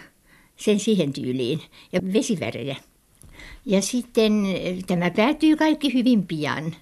[0.56, 1.60] sen siihen tyyliin
[1.92, 2.76] ja vesivärejä.
[3.66, 4.32] Ja sitten
[4.86, 6.74] tämä päätyy kaikki hyvin pian.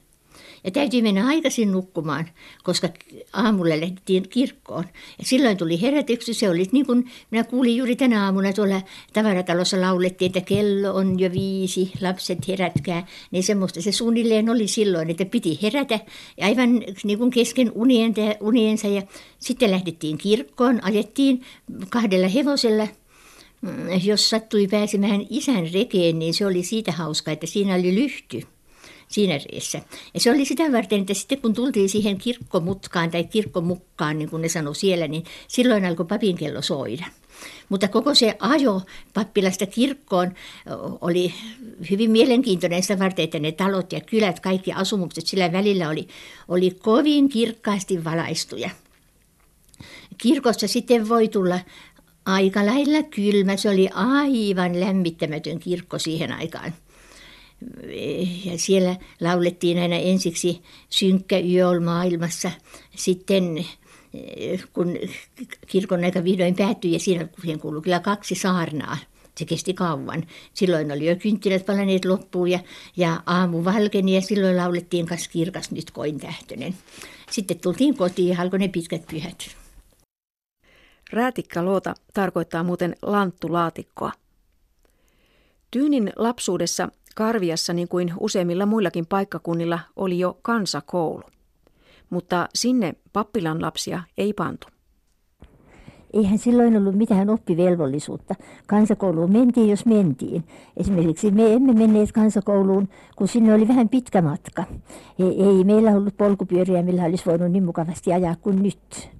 [0.68, 2.28] Ja täytyy mennä aikaisin nukkumaan,
[2.62, 2.88] koska
[3.32, 4.84] aamulla lähdettiin kirkkoon.
[5.18, 6.34] Ja silloin tuli herätyksi.
[6.34, 11.20] Se oli niin kuin minä kuulin juuri tänä aamuna tuolla tavaratalossa laulettiin, että kello on
[11.20, 13.06] jo viisi, lapset herätkää.
[13.30, 16.00] Niin semmoista se suunnilleen oli silloin, että piti herätä
[16.40, 17.72] aivan niin kuin kesken
[18.40, 18.88] uniensa.
[18.88, 19.02] Ja
[19.38, 21.42] sitten lähdettiin kirkkoon, ajettiin
[21.90, 22.88] kahdella hevosella
[23.60, 23.70] mm,
[24.04, 28.42] jos sattui pääsemään isän rekeen, niin se oli siitä hauska, että siinä oli lyhty
[29.08, 29.80] siinä reessä.
[30.14, 34.42] Ja se oli sitä varten, että sitten kun tultiin siihen kirkkomutkaan tai kirkkomukkaan, niin kuin
[34.42, 37.06] ne sanoi siellä, niin silloin alkoi papin kello soida.
[37.68, 38.82] Mutta koko se ajo
[39.14, 40.34] pappilasta kirkkoon
[41.00, 41.34] oli
[41.90, 46.08] hyvin mielenkiintoinen sitä varten, että ne talot ja kylät, kaikki asumukset sillä välillä oli,
[46.48, 48.70] oli kovin kirkkaasti valaistuja.
[50.18, 51.60] Kirkossa sitten voi tulla
[52.24, 53.56] aika lailla kylmä.
[53.56, 56.72] Se oli aivan lämmittämätön kirkko siihen aikaan
[58.44, 62.50] ja siellä laulettiin aina ensiksi Synkkä yö oli maailmassa.
[62.96, 63.66] Sitten
[64.72, 64.96] kun
[65.66, 68.96] kirkon aika vihdoin päättyi ja siinä siihen kuului kyllä kaksi saarnaa.
[69.36, 70.26] Se kesti kauan.
[70.54, 72.58] Silloin oli jo kynttilät palaneet loppuun ja,
[72.96, 76.74] ja aamu valkeni ja silloin laulettiin kas kirkas nyt koin tähtönen.
[77.30, 79.56] Sitten tultiin kotiin ja alkoi ne pitkät pyhät.
[81.12, 84.12] Räätikkäluota tarkoittaa muuten lanttulaatikkoa.
[85.70, 86.88] Tyynin lapsuudessa
[87.18, 91.22] Karviassa, niin kuin useimmilla muillakin paikkakunnilla, oli jo kansakoulu.
[92.10, 94.66] Mutta sinne pappilan lapsia ei pantu.
[96.12, 98.34] Eihän silloin ollut mitään oppivelvollisuutta.
[98.66, 100.44] Kansakouluun mentiin, jos mentiin.
[100.76, 104.64] Esimerkiksi me emme menneet kansakouluun, kun sinne oli vähän pitkä matka.
[105.18, 109.10] Ei, ei meillä ollut polkupyöriä, millä olisi voinut niin mukavasti ajaa kuin nyt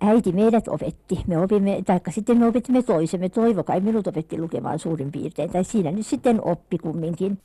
[0.00, 1.20] äiti meidät opetti.
[1.26, 3.28] Me opimme, taikka sitten me opetimme toisemme.
[3.28, 7.38] Toivo kai minut opetti lukemaan suurin piirtein, tai siinä nyt sitten oppi kumminkin.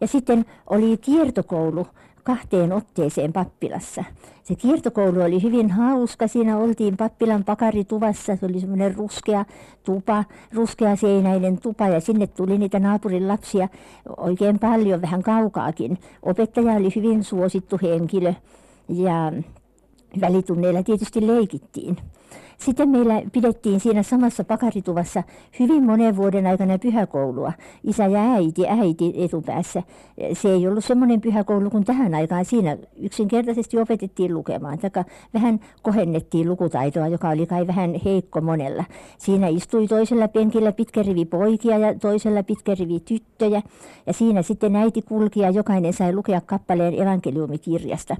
[0.00, 1.86] Ja sitten oli kiertokoulu
[2.24, 4.04] kahteen otteeseen pappilassa.
[4.42, 6.26] Se kiertokoulu oli hyvin hauska.
[6.28, 8.36] Siinä oltiin pappilan pakarituvassa.
[8.36, 9.44] Se oli semmoinen ruskea
[9.84, 13.68] tupa, ruskea seinäinen tupa ja sinne tuli niitä naapurin lapsia
[14.16, 15.98] oikein paljon, vähän kaukaakin.
[16.22, 18.34] Opettaja oli hyvin suosittu henkilö
[18.88, 19.32] ja
[20.20, 21.96] välitunneilla tietysti leikittiin.
[22.58, 25.22] Sitten meillä pidettiin siinä samassa pakarituvassa
[25.60, 27.52] hyvin monen vuoden aikana pyhäkoulua.
[27.84, 29.82] Isä ja äiti, äiti etupäässä.
[30.32, 32.44] Se ei ollut semmoinen pyhäkoulu kuin tähän aikaan.
[32.44, 34.78] Siinä yksinkertaisesti opetettiin lukemaan.
[34.78, 38.84] Taka vähän kohennettiin lukutaitoa, joka oli kai vähän heikko monella.
[39.18, 43.62] Siinä istui toisella penkillä pitkä rivi poikia ja toisella pitkä rivi tyttöjä.
[44.06, 48.16] Ja siinä sitten äiti kulki ja jokainen sai lukea kappaleen evankeliumikirjasta.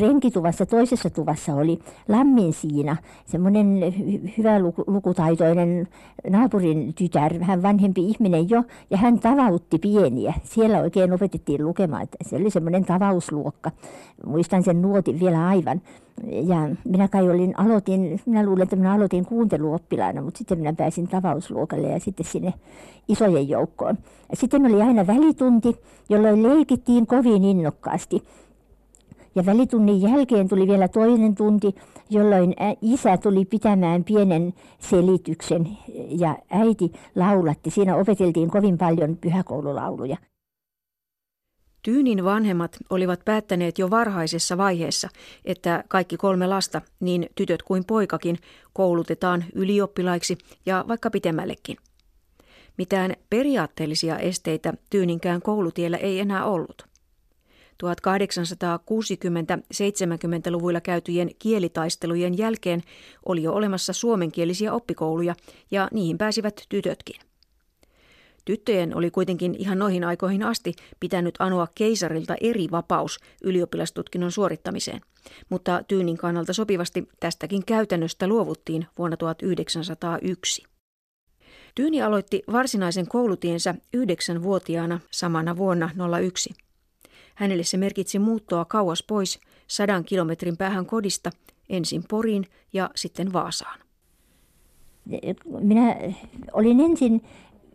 [0.00, 3.94] Renkituvassa toisessa tuvassa oli Lammin siinä, semmoinen
[4.38, 5.88] hyvä lukutaitoinen
[6.30, 10.34] naapurin tytär, vähän vanhempi ihminen jo, ja hän tavautti pieniä.
[10.44, 12.06] Siellä oikein opetettiin lukemaan.
[12.22, 13.70] Se oli semmoinen tavausluokka.
[14.26, 15.80] Muistan sen nuotin vielä aivan.
[16.26, 21.08] Ja minä kai olin, aloitin, minä luulen, että minä aloitin kuunteluoppilaana, mutta sitten minä pääsin
[21.08, 22.54] tavausluokalle ja sitten sinne
[23.08, 23.98] isojen joukkoon.
[24.34, 25.76] Sitten oli aina välitunti,
[26.08, 28.22] jolloin leikittiin kovin innokkaasti.
[29.36, 31.74] Ja välitunnin jälkeen tuli vielä toinen tunti,
[32.10, 35.78] jolloin isä tuli pitämään pienen selityksen
[36.18, 37.70] ja äiti laulatti.
[37.70, 40.16] Siinä opeteltiin kovin paljon pyhäkoululauluja.
[41.82, 45.08] Tyynin vanhemmat olivat päättäneet jo varhaisessa vaiheessa,
[45.44, 48.38] että kaikki kolme lasta, niin tytöt kuin poikakin,
[48.72, 51.76] koulutetaan ylioppilaiksi ja vaikka pitemmällekin.
[52.78, 56.95] Mitään periaatteellisia esteitä Tyyninkään koulutiellä ei enää ollut.
[57.82, 62.82] 1860-70-luvuilla käytyjen kielitaistelujen jälkeen
[63.26, 65.34] oli jo olemassa suomenkielisiä oppikouluja
[65.70, 67.20] ja niihin pääsivät tytötkin.
[68.44, 75.00] Tyttöjen oli kuitenkin ihan noihin aikoihin asti pitänyt anoa keisarilta eri vapaus ylioppilastutkinnon suorittamiseen,
[75.48, 80.62] mutta Tyynin kannalta sopivasti tästäkin käytännöstä luovuttiin vuonna 1901.
[81.74, 85.90] Tyyni aloitti varsinaisen koulutiensä yhdeksänvuotiaana samana vuonna
[86.22, 86.54] 01.
[87.36, 91.30] Hänelle se merkitsi muuttoa kauas pois sadan kilometrin päähän kodista,
[91.68, 93.80] ensin Poriin ja sitten Vaasaan.
[95.60, 95.96] Minä
[96.52, 97.24] olin ensin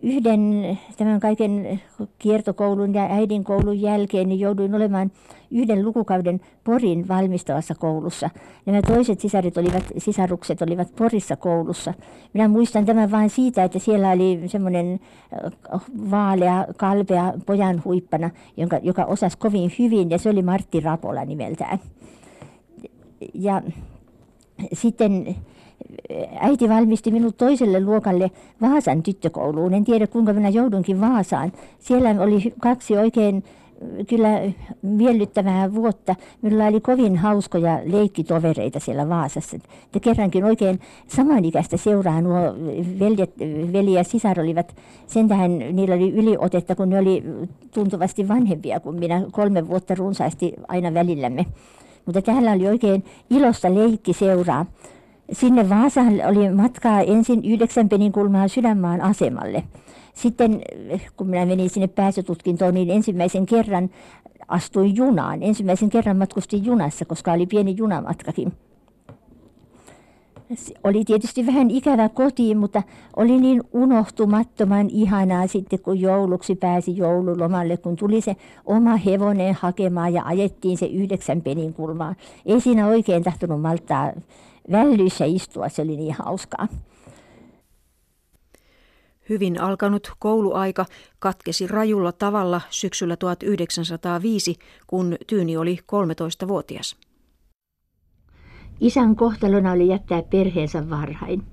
[0.03, 1.81] yhden tämän kaiken
[2.19, 5.11] kiertokoulun ja äidinkoulun jälkeen niin jouduin olemaan
[5.51, 8.29] yhden lukukauden Porin valmistavassa koulussa.
[8.65, 11.93] Nämä toiset sisarit olivat, sisarukset olivat Porissa koulussa.
[12.33, 14.99] Minä muistan tämän vain siitä, että siellä oli semmoinen
[16.11, 21.79] vaalea, kalpea pojan huippana, jonka, joka osasi kovin hyvin, ja se oli Martti Rapola nimeltään.
[23.33, 23.61] Ja
[24.73, 25.35] sitten
[26.39, 29.73] äiti valmisti minut toiselle luokalle Vaasan tyttökouluun.
[29.73, 31.51] En tiedä kuinka minä joudunkin Vaasaan.
[31.79, 33.43] Siellä oli kaksi oikein
[34.07, 34.41] kyllä
[34.81, 36.15] miellyttävää vuotta.
[36.41, 39.57] Minulla oli kovin hauskoja leikkitovereita siellä Vaasassa.
[39.93, 42.39] Ja kerrankin oikein samanikäistä seuraa nuo
[42.99, 43.33] veljet,
[43.73, 44.75] veli ja sisar olivat,
[45.07, 47.23] sen tähän niillä oli yliotetta, kun ne oli
[47.73, 51.45] tuntuvasti vanhempia kuin minä, kolme vuotta runsaasti aina välillämme.
[52.05, 54.65] Mutta täällä oli oikein ilosta leikkiseuraa.
[55.31, 59.63] Sinne Vaasaan oli matkaa ensin yhdeksän penin kulmaa Sydänmaan asemalle.
[60.13, 60.61] Sitten
[61.17, 63.89] kun minä menin sinne pääsytutkintoon, niin ensimmäisen kerran
[64.47, 65.43] astuin junaan.
[65.43, 68.53] Ensimmäisen kerran matkustin junassa, koska oli pieni junamatkakin.
[70.83, 72.83] Oli tietysti vähän ikävä kotiin, mutta
[73.15, 80.13] oli niin unohtumattoman ihanaa sitten, kun jouluksi pääsi joululomalle, kun tuli se oma hevonen hakemaan
[80.13, 82.15] ja ajettiin se yhdeksän penin kulmaan.
[82.45, 84.11] Ei siinä oikein tahtonut maltaa
[84.71, 86.67] vällyissä istua, se oli niin hauskaa.
[89.29, 90.85] Hyvin alkanut kouluaika
[91.19, 94.55] katkesi rajulla tavalla syksyllä 1905,
[94.87, 96.97] kun Tyyni oli 13-vuotias.
[98.79, 101.43] Isän kohtalona oli jättää perheensä varhain.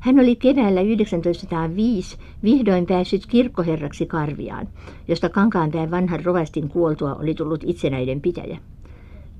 [0.00, 4.68] Hän oli keväällä 1905 vihdoin päässyt kirkkoherraksi Karviaan,
[5.08, 8.58] josta Kankaanpään vanhan rovastin kuoltua oli tullut itsenäinen pitäjä.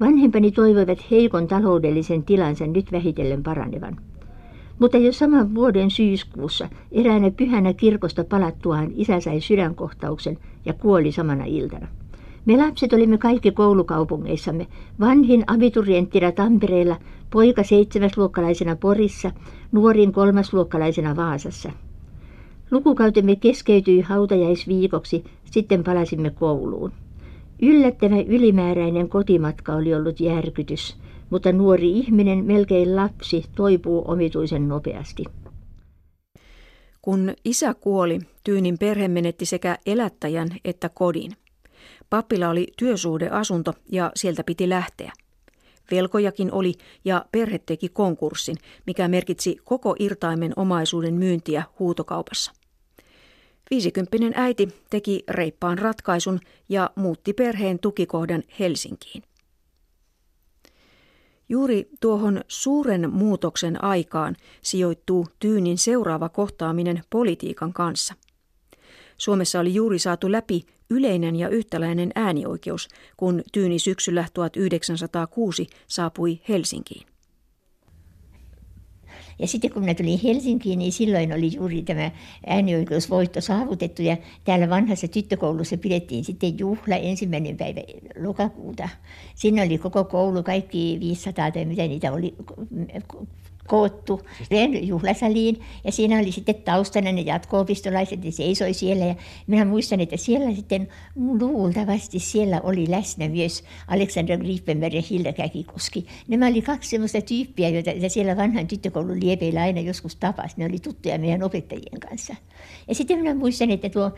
[0.01, 3.97] Vanhempani toivoivat heikon taloudellisen tilansa nyt vähitellen paranevan.
[4.79, 11.45] Mutta jo saman vuoden syyskuussa eräänä pyhänä kirkosta palattuaan isä sai sydänkohtauksen ja kuoli samana
[11.45, 11.89] iltana.
[12.45, 14.67] Me lapset olimme kaikki koulukaupungeissamme.
[15.01, 16.97] Vanhin abiturienttina Tampereella,
[17.31, 19.31] poika seitsemäsluokkalaisena Porissa,
[19.73, 21.71] nuorin kolmasluokkalaisena Vaasassa.
[22.71, 26.93] Lukukautemme keskeytyi hautajaisviikoksi, sitten palasimme kouluun.
[27.67, 30.97] Yllättävä ylimääräinen kotimatka oli ollut järkytys,
[31.31, 35.25] mutta nuori ihminen, melkein lapsi, toipuu omituisen nopeasti.
[37.03, 41.33] Kun isä kuoli, Tyynin perhe menetti sekä elättäjän että kodin.
[42.11, 45.13] Pappila oli työsuhdeasunto ja sieltä piti lähteä.
[45.91, 46.73] Velkojakin oli
[47.05, 52.64] ja perhe teki konkurssin, mikä merkitsi koko irtaimen omaisuuden myyntiä huutokaupassa.
[53.71, 59.23] Viisikymppinen äiti teki reippaan ratkaisun ja muutti perheen tukikohdan Helsinkiin.
[61.49, 68.15] Juuri tuohon suuren muutoksen aikaan sijoittuu Tyynin seuraava kohtaaminen politiikan kanssa.
[69.17, 77.14] Suomessa oli juuri saatu läpi yleinen ja yhtäläinen äänioikeus, kun Tyyni syksyllä 1906 saapui Helsinkiin.
[79.39, 82.11] Ja sitten kun minä tulin Helsinkiin, niin silloin oli juuri tämä
[82.47, 84.03] äänioikeusvoitto saavutettu.
[84.03, 87.81] Ja täällä vanhassa tyttökoulussa pidettiin sitten juhla ensimmäinen päivä
[88.23, 88.89] lokakuuta.
[89.35, 92.35] Sinne oli koko koulu, kaikki 500 tai mitä niitä oli
[93.69, 94.21] koottu
[94.83, 99.15] juhlasaliin ja siinä oli sitten taustana ne jatko-opistolaiset, ja seisoi siellä ja
[99.47, 106.07] minä muistan, että siellä sitten luultavasti siellä oli läsnä myös Alexander Gripenberg ja Hilda Käkikoski.
[106.29, 110.55] Nämä oli kaksi sellaista tyyppiä, joita siellä vanhan tyttökoulun liepeillä aina joskus tapasi.
[110.57, 112.35] Ne oli tuttuja meidän opettajien kanssa.
[112.89, 114.11] Ja sitten minä muistan, että tuo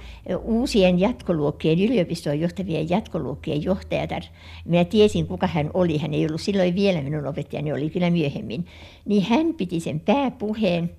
[0.43, 4.23] uusien jatkoluokkien, yliopistoon johtavien jatkoluokkien johtajatar,
[4.65, 8.67] minä tiesin kuka hän oli, hän ei ollut silloin vielä minun opettajani, oli kyllä myöhemmin,
[9.05, 10.91] niin hän piti sen pääpuheen.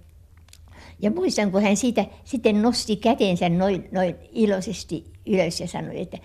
[1.02, 6.18] Ja muistan, kun hän siitä sitten nosti kätensä noin, noin iloisesti ylös ja sanoi, että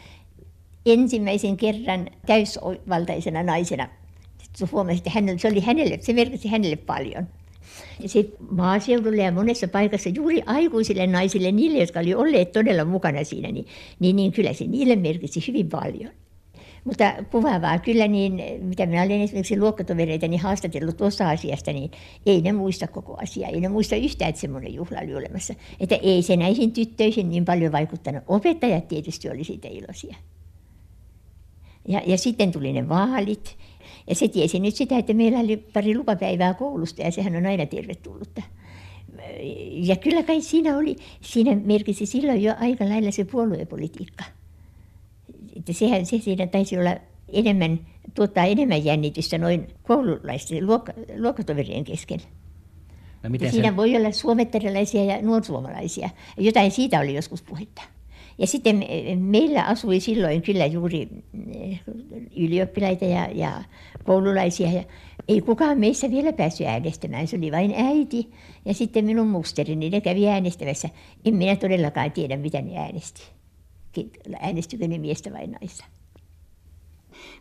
[0.87, 3.89] ensimmäisen kerran täysvaltaisena naisena
[4.73, 7.27] huomasi, että hänelle, se, oli hänelle, se merkitsi hänelle paljon.
[8.01, 13.25] Ja se maaseudulle ja monessa paikassa juuri aikuisille naisille, niille, jotka oli olleet todella mukana
[13.25, 13.67] siinä, niin,
[14.01, 16.11] niin, niin kyllä se niille merkitsi hyvin paljon.
[16.85, 21.91] Mutta kuvaavaa kyllä, niin mitä minä olen esimerkiksi luokkatovereitani haastatellut tuosta asiasta, niin
[22.27, 23.51] ei ne muista koko asiaa.
[23.51, 25.55] Ei ne muista yhtään, että semmoinen juhla oli olemassa.
[25.81, 28.23] Että ei se näihin tyttöihin niin paljon vaikuttanut.
[28.27, 30.17] Opettajat tietysti oli siitä iloisia.
[31.89, 33.57] Ja, ja sitten tuli ne vaalit.
[34.09, 37.67] Ja se tiesi nyt sitä, että meillä oli pari lupapäivää koulusta ja sehän on aina
[37.67, 38.43] tervetullutta.
[39.71, 44.25] Ja kyllä kai siinä oli, siinä merkisi silloin jo aika lailla se puoluepolitiikka
[45.57, 46.97] että sehän se siinä taisi olla
[47.33, 47.81] enemmän,
[48.15, 52.21] tuottaa enemmän jännitystä noin koululaisten, luokka, luokkatoverien kesken.
[53.23, 53.77] No miten siinä se...
[53.77, 56.11] voi olla suometterilaisia ja nuorsuomalaisia.
[56.39, 57.83] Jotain siitä oli joskus puhetta.
[58.39, 58.85] Ja sitten
[59.19, 61.09] meillä asui silloin kyllä juuri
[61.55, 61.81] eh,
[62.37, 63.65] ylioppilaita ja, ja
[64.05, 64.73] koululaisia.
[64.73, 64.85] Ja
[65.29, 67.27] ei kukaan meissä vielä päässyt äänestämään.
[67.27, 68.31] Se oli vain äiti
[68.65, 69.91] ja sitten minun musterini.
[69.91, 70.89] Ne kävi äänestämässä.
[71.25, 73.23] En minä todellakaan tiedä, mitä ne äänesti
[74.41, 75.85] äänestikö ne miestä vai naista.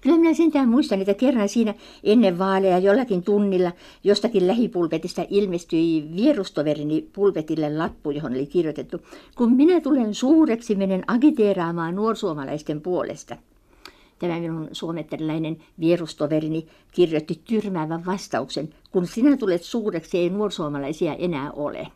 [0.02, 1.74] Kyllä minä sentään muistan, että kerran siinä
[2.04, 3.72] ennen vaaleja jollakin tunnilla
[4.04, 8.98] jostakin lähipulpetista ilmestyi vierustoverini pulpetille lappu, johon oli kirjoitettu,
[9.38, 13.38] kun minä tulen suureksi, menen agiteeraamaan nuorsuomalaisten puolesta.
[14.20, 21.88] tämä minun suomettelainen vierustoverini kirjoitti tyrmäävän vastauksen, kun sinä tulet suureksi, ei nuorsuomalaisia enää ole.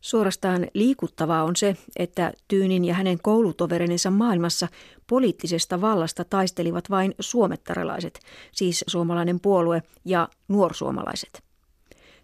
[0.00, 4.68] Suorastaan liikuttavaa on se, että Tyynin ja hänen koulutoverinensa maailmassa
[5.06, 8.20] poliittisesta vallasta taistelivat vain suomettaralaiset,
[8.52, 11.42] siis suomalainen puolue ja nuorsuomalaiset.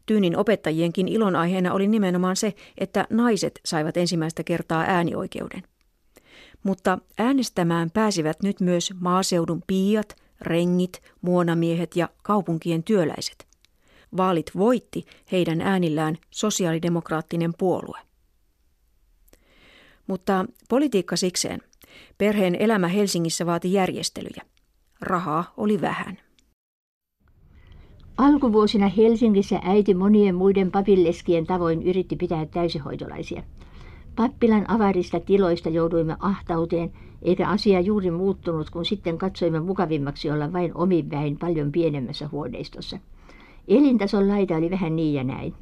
[0.06, 5.62] Tyynin opettajienkin ilonaiheena oli nimenomaan se, että naiset saivat ensimmäistä kertaa äänioikeuden.
[6.62, 13.51] Mutta äänestämään pääsivät nyt myös maaseudun piiat, rengit, muonamiehet ja kaupunkien työläiset.
[14.16, 17.98] Vaalit voitti heidän äänillään sosiaalidemokraattinen puolue.
[20.06, 21.60] Mutta politiikka sikseen.
[22.18, 24.42] Perheen elämä Helsingissä vaati järjestelyjä.
[25.00, 26.18] Rahaa oli vähän.
[28.16, 33.42] Alkuvuosina Helsingissä äiti monien muiden papilleskien tavoin yritti pitää täysihoitolaisia.
[34.16, 36.92] Pappilan avarista tiloista jouduimme ahtauteen,
[37.22, 42.98] eikä asia juuri muuttunut, kun sitten katsoimme mukavimmaksi olla vain omin väin paljon pienemmässä huoneistossa.
[43.78, 45.54] Elintason laita oli vähän niin ja näin.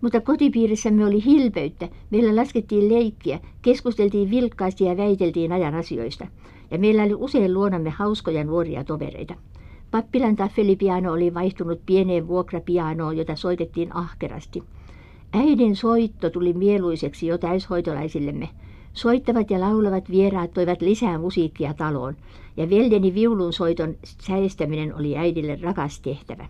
[0.00, 6.26] Mutta kotipiirissämme oli hilpeyttä, meillä laskettiin leikkiä, keskusteltiin vilkkaasti ja väiteltiin ajan asioista.
[6.70, 9.34] Ja meillä oli usein luonamme hauskoja nuoria tovereita.
[9.90, 14.62] Pappilan taffelipiano oli vaihtunut pieneen vuokrapianoon, jota soitettiin ahkerasti.
[15.32, 18.48] Äidin soitto tuli mieluiseksi jo täyshoitolaisillemme.
[18.92, 22.16] Soittavat ja laulavat vieraat toivat lisää musiikkia taloon,
[22.56, 26.48] ja veljeni viulun soiton säistäminen oli äidille rakas tehtävä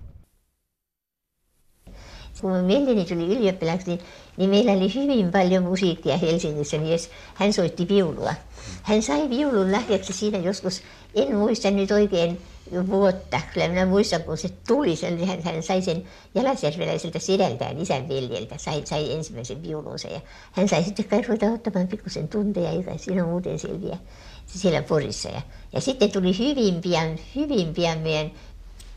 [2.40, 4.00] kun mun veljeni tuli ylioppilaaksi, niin,
[4.36, 6.98] niin meillä oli hyvin paljon musiikkia Helsingissä, niin
[7.34, 8.34] hän soitti viulua.
[8.82, 10.82] Hän sai viulun lahjaksi siinä joskus,
[11.14, 12.40] en muista nyt oikein
[12.86, 18.08] vuotta, kyllä minä muistan kun se tuli, sen, hän, hän sai sen Jalasjärveläiseltä sedältään isän
[18.08, 20.20] veljeltä, sai, sai ensimmäisen viulunsa ja
[20.52, 23.98] hän sai sitten kai ruveta ottamaan pikkusen tunteja, joka siinä on muuten selviä
[24.46, 25.28] siellä Porissa.
[25.28, 28.30] Ja, ja sitten tuli hyvin pian, hyvin pian meidän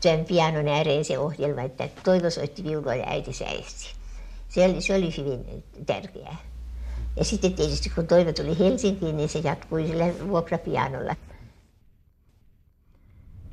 [0.00, 3.94] sen pianon ääreen se ohjelma, että Toivo soitti viulua ja äiti säesti.
[4.48, 6.36] Se oli, se oli hyvin tärkeää.
[7.16, 11.16] Ja sitten tietysti kun Toivo tuli Helsinkiin, niin se jatkui sillä vuokrapianolla.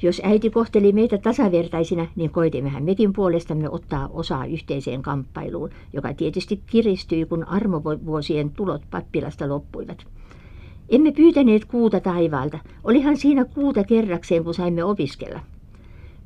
[0.02, 6.62] Jos äiti kohteli meitä tasavertaisina, niin koitimmehän mekin puolestamme ottaa osaa yhteiseen kamppailuun, joka tietysti
[6.66, 10.06] kiristyi, kun armovuosien tulot pappilasta loppuivat.
[10.90, 12.60] Emme pyytäneet kuuta taivaalta.
[12.84, 15.40] Olihan siinä kuuta kerrakseen, kun saimme opiskella.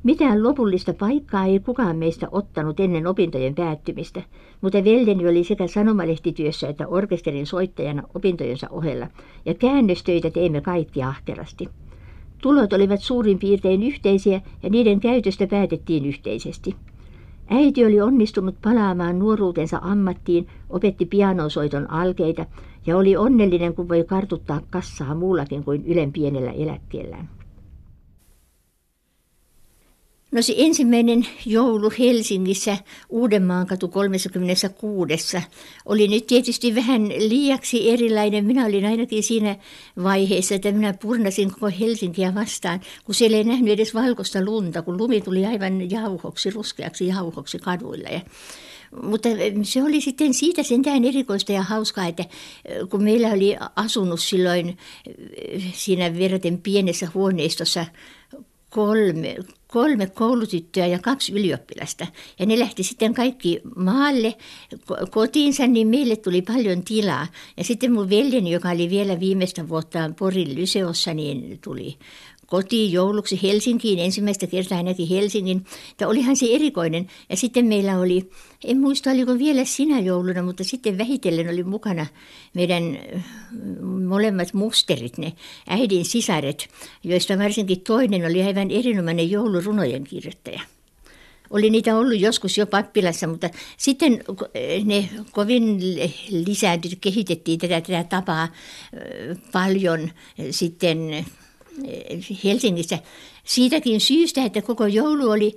[0.02, 4.22] Mitään lopullista paikkaa ei kukaan meistä ottanut ennen opintojen päättymistä,
[4.60, 9.06] mutta veljeni oli sekä sanomalehtityössä että orkesterin soittajana opintojensa ohella,
[9.44, 11.68] ja käännöstöitä teimme kaikki ahkerasti.
[12.42, 16.76] Tulot olivat suurin piirtein yhteisiä ja niiden käytöstä päätettiin yhteisesti.
[17.50, 22.46] Äiti oli onnistunut palaamaan nuoruutensa ammattiin, opetti pianosoiton alkeita
[22.86, 27.28] ja oli onnellinen, kun voi kartuttaa kassaa muullakin kuin ylen pienellä eläkkeellään.
[30.32, 32.78] No se ensimmäinen joulu Helsingissä
[33.08, 35.36] Uudenmaankatu 36.
[35.86, 38.44] oli nyt tietysti vähän liiaksi erilainen.
[38.44, 39.56] Minä olin ainakin siinä
[40.02, 44.98] vaiheessa, että minä purnasin koko Helsinkiä vastaan, kun siellä ei nähnyt edes valkoista lunta, kun
[44.98, 48.08] lumi tuli aivan jauhoksi, ruskeaksi jauhoksi kaduilla.
[48.08, 48.20] Ja
[49.02, 49.28] mutta
[49.62, 52.24] se oli sitten siitä sentään erikoista ja hauskaa, että
[52.90, 54.78] kun meillä oli asunut silloin
[55.72, 57.86] siinä verraten pienessä huoneistossa
[58.74, 62.06] kolme, kolme koulutyttöä ja kaksi ylioppilasta.
[62.38, 64.34] Ja ne lähti sitten kaikki maalle
[65.10, 67.26] kotiinsa, niin meille tuli paljon tilaa.
[67.56, 71.96] Ja sitten mun veljeni, joka oli vielä viimeistä vuottaan Porin Lyseossa, niin tuli
[72.52, 75.64] kotiin jouluksi Helsinkiin, ensimmäistä kertaa ainakin Helsingin.
[76.00, 77.06] Ja olihan se erikoinen.
[77.30, 78.30] Ja sitten meillä oli,
[78.64, 82.06] en muista oliko vielä sinä jouluna, mutta sitten vähitellen oli mukana
[82.54, 85.32] meidän mm, molemmat musterit, ne
[85.68, 86.68] äidin sisaret,
[87.04, 90.60] joista varsinkin toinen oli aivan erinomainen joulurunojen kirjoittaja
[91.50, 94.24] oli niitä ollut joskus jo pappilassa, mutta sitten
[94.84, 95.80] ne kovin
[96.30, 98.48] lisääntyi, kehitettiin tätä, tätä tapaa
[99.52, 100.10] paljon
[100.50, 101.26] sitten
[102.44, 102.98] Helsingissä
[103.44, 105.56] siitäkin syystä, että koko joulu oli,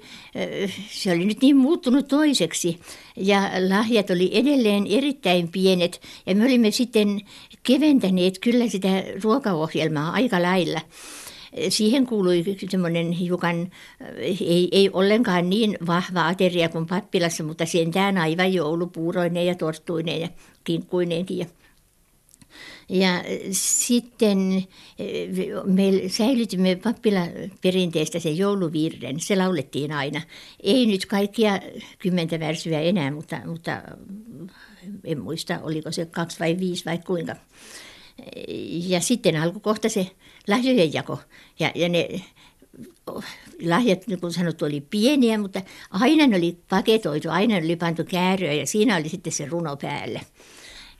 [0.89, 2.79] se oli nyt niin muuttunut toiseksi
[3.17, 7.21] ja lahjat oli edelleen erittäin pienet ja me olimme sitten
[7.63, 10.81] keventäneet kyllä sitä ruokaohjelmaa aika lailla.
[11.69, 13.71] Siihen kuului semmoinen hiukan,
[14.17, 20.29] ei, ei ollenkaan niin vahva ateria kuin pappilassa, mutta sentään aivan joulupuuroineen ja torttuineen ja
[20.63, 21.47] kinkkuineenkin.
[22.89, 24.65] Ja ja sitten
[24.99, 25.29] eh,
[25.65, 26.79] me säilytimme
[27.61, 29.19] perinteestä sen jouluvirren.
[29.19, 30.21] Se laulettiin aina.
[30.63, 31.59] Ei nyt kaikkia
[31.99, 33.81] kymmentä värsyä enää, mutta, mutta
[35.03, 37.35] en muista, oliko se kaksi vai viisi vai kuinka.
[38.69, 40.11] Ja sitten alkoi kohta se
[40.47, 41.19] lahjojen jako.
[41.59, 42.07] Ja, ja ne
[43.61, 48.03] lahjat, niin kuin sanottu, oli pieniä, mutta aina ne oli paketoitu, aina ne oli pantu
[48.03, 50.21] kääröä ja siinä oli sitten se runo päälle.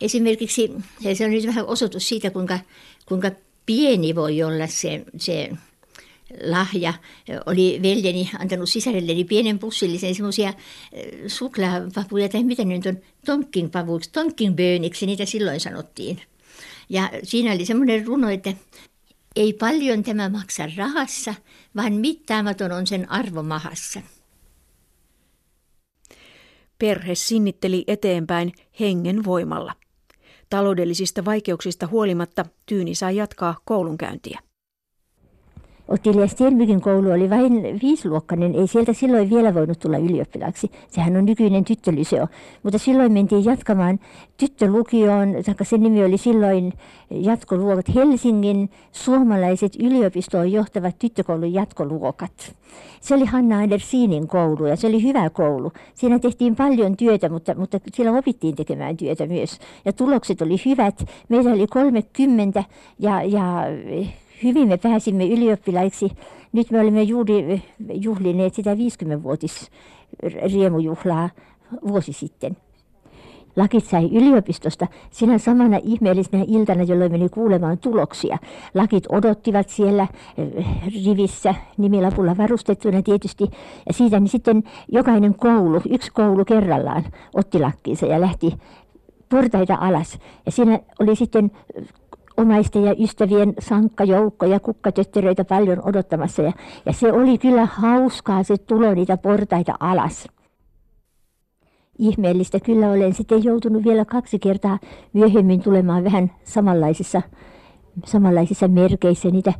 [0.02, 0.72] Esimerkiksi,
[1.14, 2.60] se on nyt vähän osoitus siitä, kuinka,
[3.06, 3.32] kuinka
[3.66, 5.52] pieni voi olla se, se
[6.44, 6.94] lahja.
[7.46, 10.54] Oli veljeni antanut sisarelleni pienen pussillisen semmoisia
[11.28, 16.22] suklaapapuja, tai mitä nyt on, tonkinpavuiksi, tonkinbööniksi, niitä silloin sanottiin.
[16.90, 18.54] Ja siinä oli semmoinen runo, että
[19.36, 21.34] ei paljon tämä maksa rahassa,
[21.76, 24.02] vaan mittaamaton on sen arvo mahassa.
[26.80, 29.74] Perhe sinnitteli eteenpäin hengen voimalla.
[30.50, 34.40] Taloudellisista vaikeuksista huolimatta Tyyni sai jatkaa koulunkäyntiä.
[35.88, 40.72] Ottilia Stenbykin koulu oli vain viisiluokkainen, ei sieltä silloin vielä voinut tulla ylioppilaaksi.
[40.88, 42.28] Sehän on nykyinen tyttölyseo.
[42.64, 44.00] Mutta silloin mentiin jatkamaan
[44.38, 46.74] tyttölukioon, taikka sen nimi oli silloin
[47.10, 52.56] jatkoluokat Helsingin suomalaiset yliopistoon johtavat tyttökoulun jatkoluokat.
[53.02, 55.72] Se oli Hanna Andersinin koulu ja se oli hyvä koulu.
[55.94, 59.60] Siinä tehtiin paljon työtä, mutta, mutta siellä opittiin tekemään työtä myös.
[59.86, 61.06] Ja tulokset oli hyvät.
[61.30, 62.64] Meillä oli 30
[63.00, 63.64] ja, ja
[64.46, 66.12] hyvin me pääsimme ylioppilaiksi.
[66.52, 69.72] Nyt me olemme juuri juhlineet sitä 50-vuotis
[70.54, 71.30] riemujuhlaa
[71.88, 72.58] vuosi sitten.
[73.56, 78.38] Lakit sai yliopistosta sinä samana ihmeellisenä iltana, jolloin meni kuulemaan tuloksia.
[78.74, 80.66] Lakit odottivat siellä eh,
[81.06, 83.44] rivissä nimilapulla varustettuna tietysti.
[83.88, 88.54] Ja siitä niin sitten jokainen koulu, yksi koulu kerrallaan, otti lakkiinsa ja lähti
[89.30, 90.20] portaita alas.
[90.46, 91.52] Ja siinä oli sitten
[92.38, 96.42] omaisten ja ystävien sankkajoukko ja kukkatötteröitä paljon odottamassa.
[96.42, 96.52] Ja,
[96.86, 100.28] ja se oli kyllä hauskaa se tulo niitä portaita alas.
[102.00, 104.80] Ihmeellistä kyllä olen sitten joutunut vielä kaksi kertaa
[105.14, 107.22] myöhemmin tulemaan vähän samanlaisissa,
[108.06, 109.54] samanlaisissa merkeissä niitä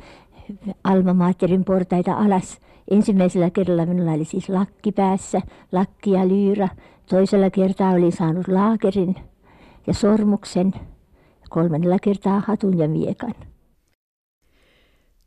[0.84, 2.60] Alma Materin portaita alas.
[2.92, 6.70] Ensimmäisellä kerralla minulla oli siis lakki päässä, lakki ja lyyrä.
[7.10, 9.16] Toisella kertaa olin saanut laakerin
[9.88, 10.74] ja sormuksen
[11.56, 13.36] kolmannella kertaa hatun ja miekan.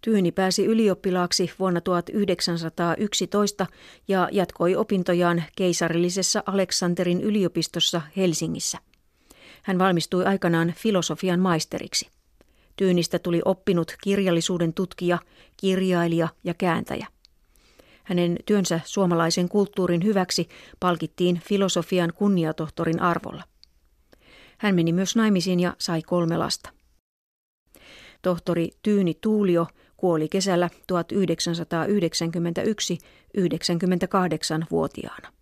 [0.01, 3.66] Tyyni pääsi ylioppilaaksi vuonna 1911
[4.09, 8.79] ja jatkoi opintojaan keisarillisessa Aleksanterin yliopistossa Helsingissä.
[9.62, 12.09] Hän valmistui aikanaan filosofian maisteriksi.
[12.76, 15.18] Tyynistä tuli oppinut kirjallisuuden tutkija,
[15.57, 17.07] kirjailija ja kääntäjä.
[18.05, 20.49] Hänen työnsä suomalaisen kulttuurin hyväksi
[20.81, 23.43] palkittiin filosofian kunniatohtorin arvolla.
[24.59, 26.71] Hän meni myös naimisiin ja sai kolme lasta.
[28.23, 32.99] Tohtori Tyyni Tuulio kuoli kesällä 1991
[33.39, 35.33] 98-vuotiaana.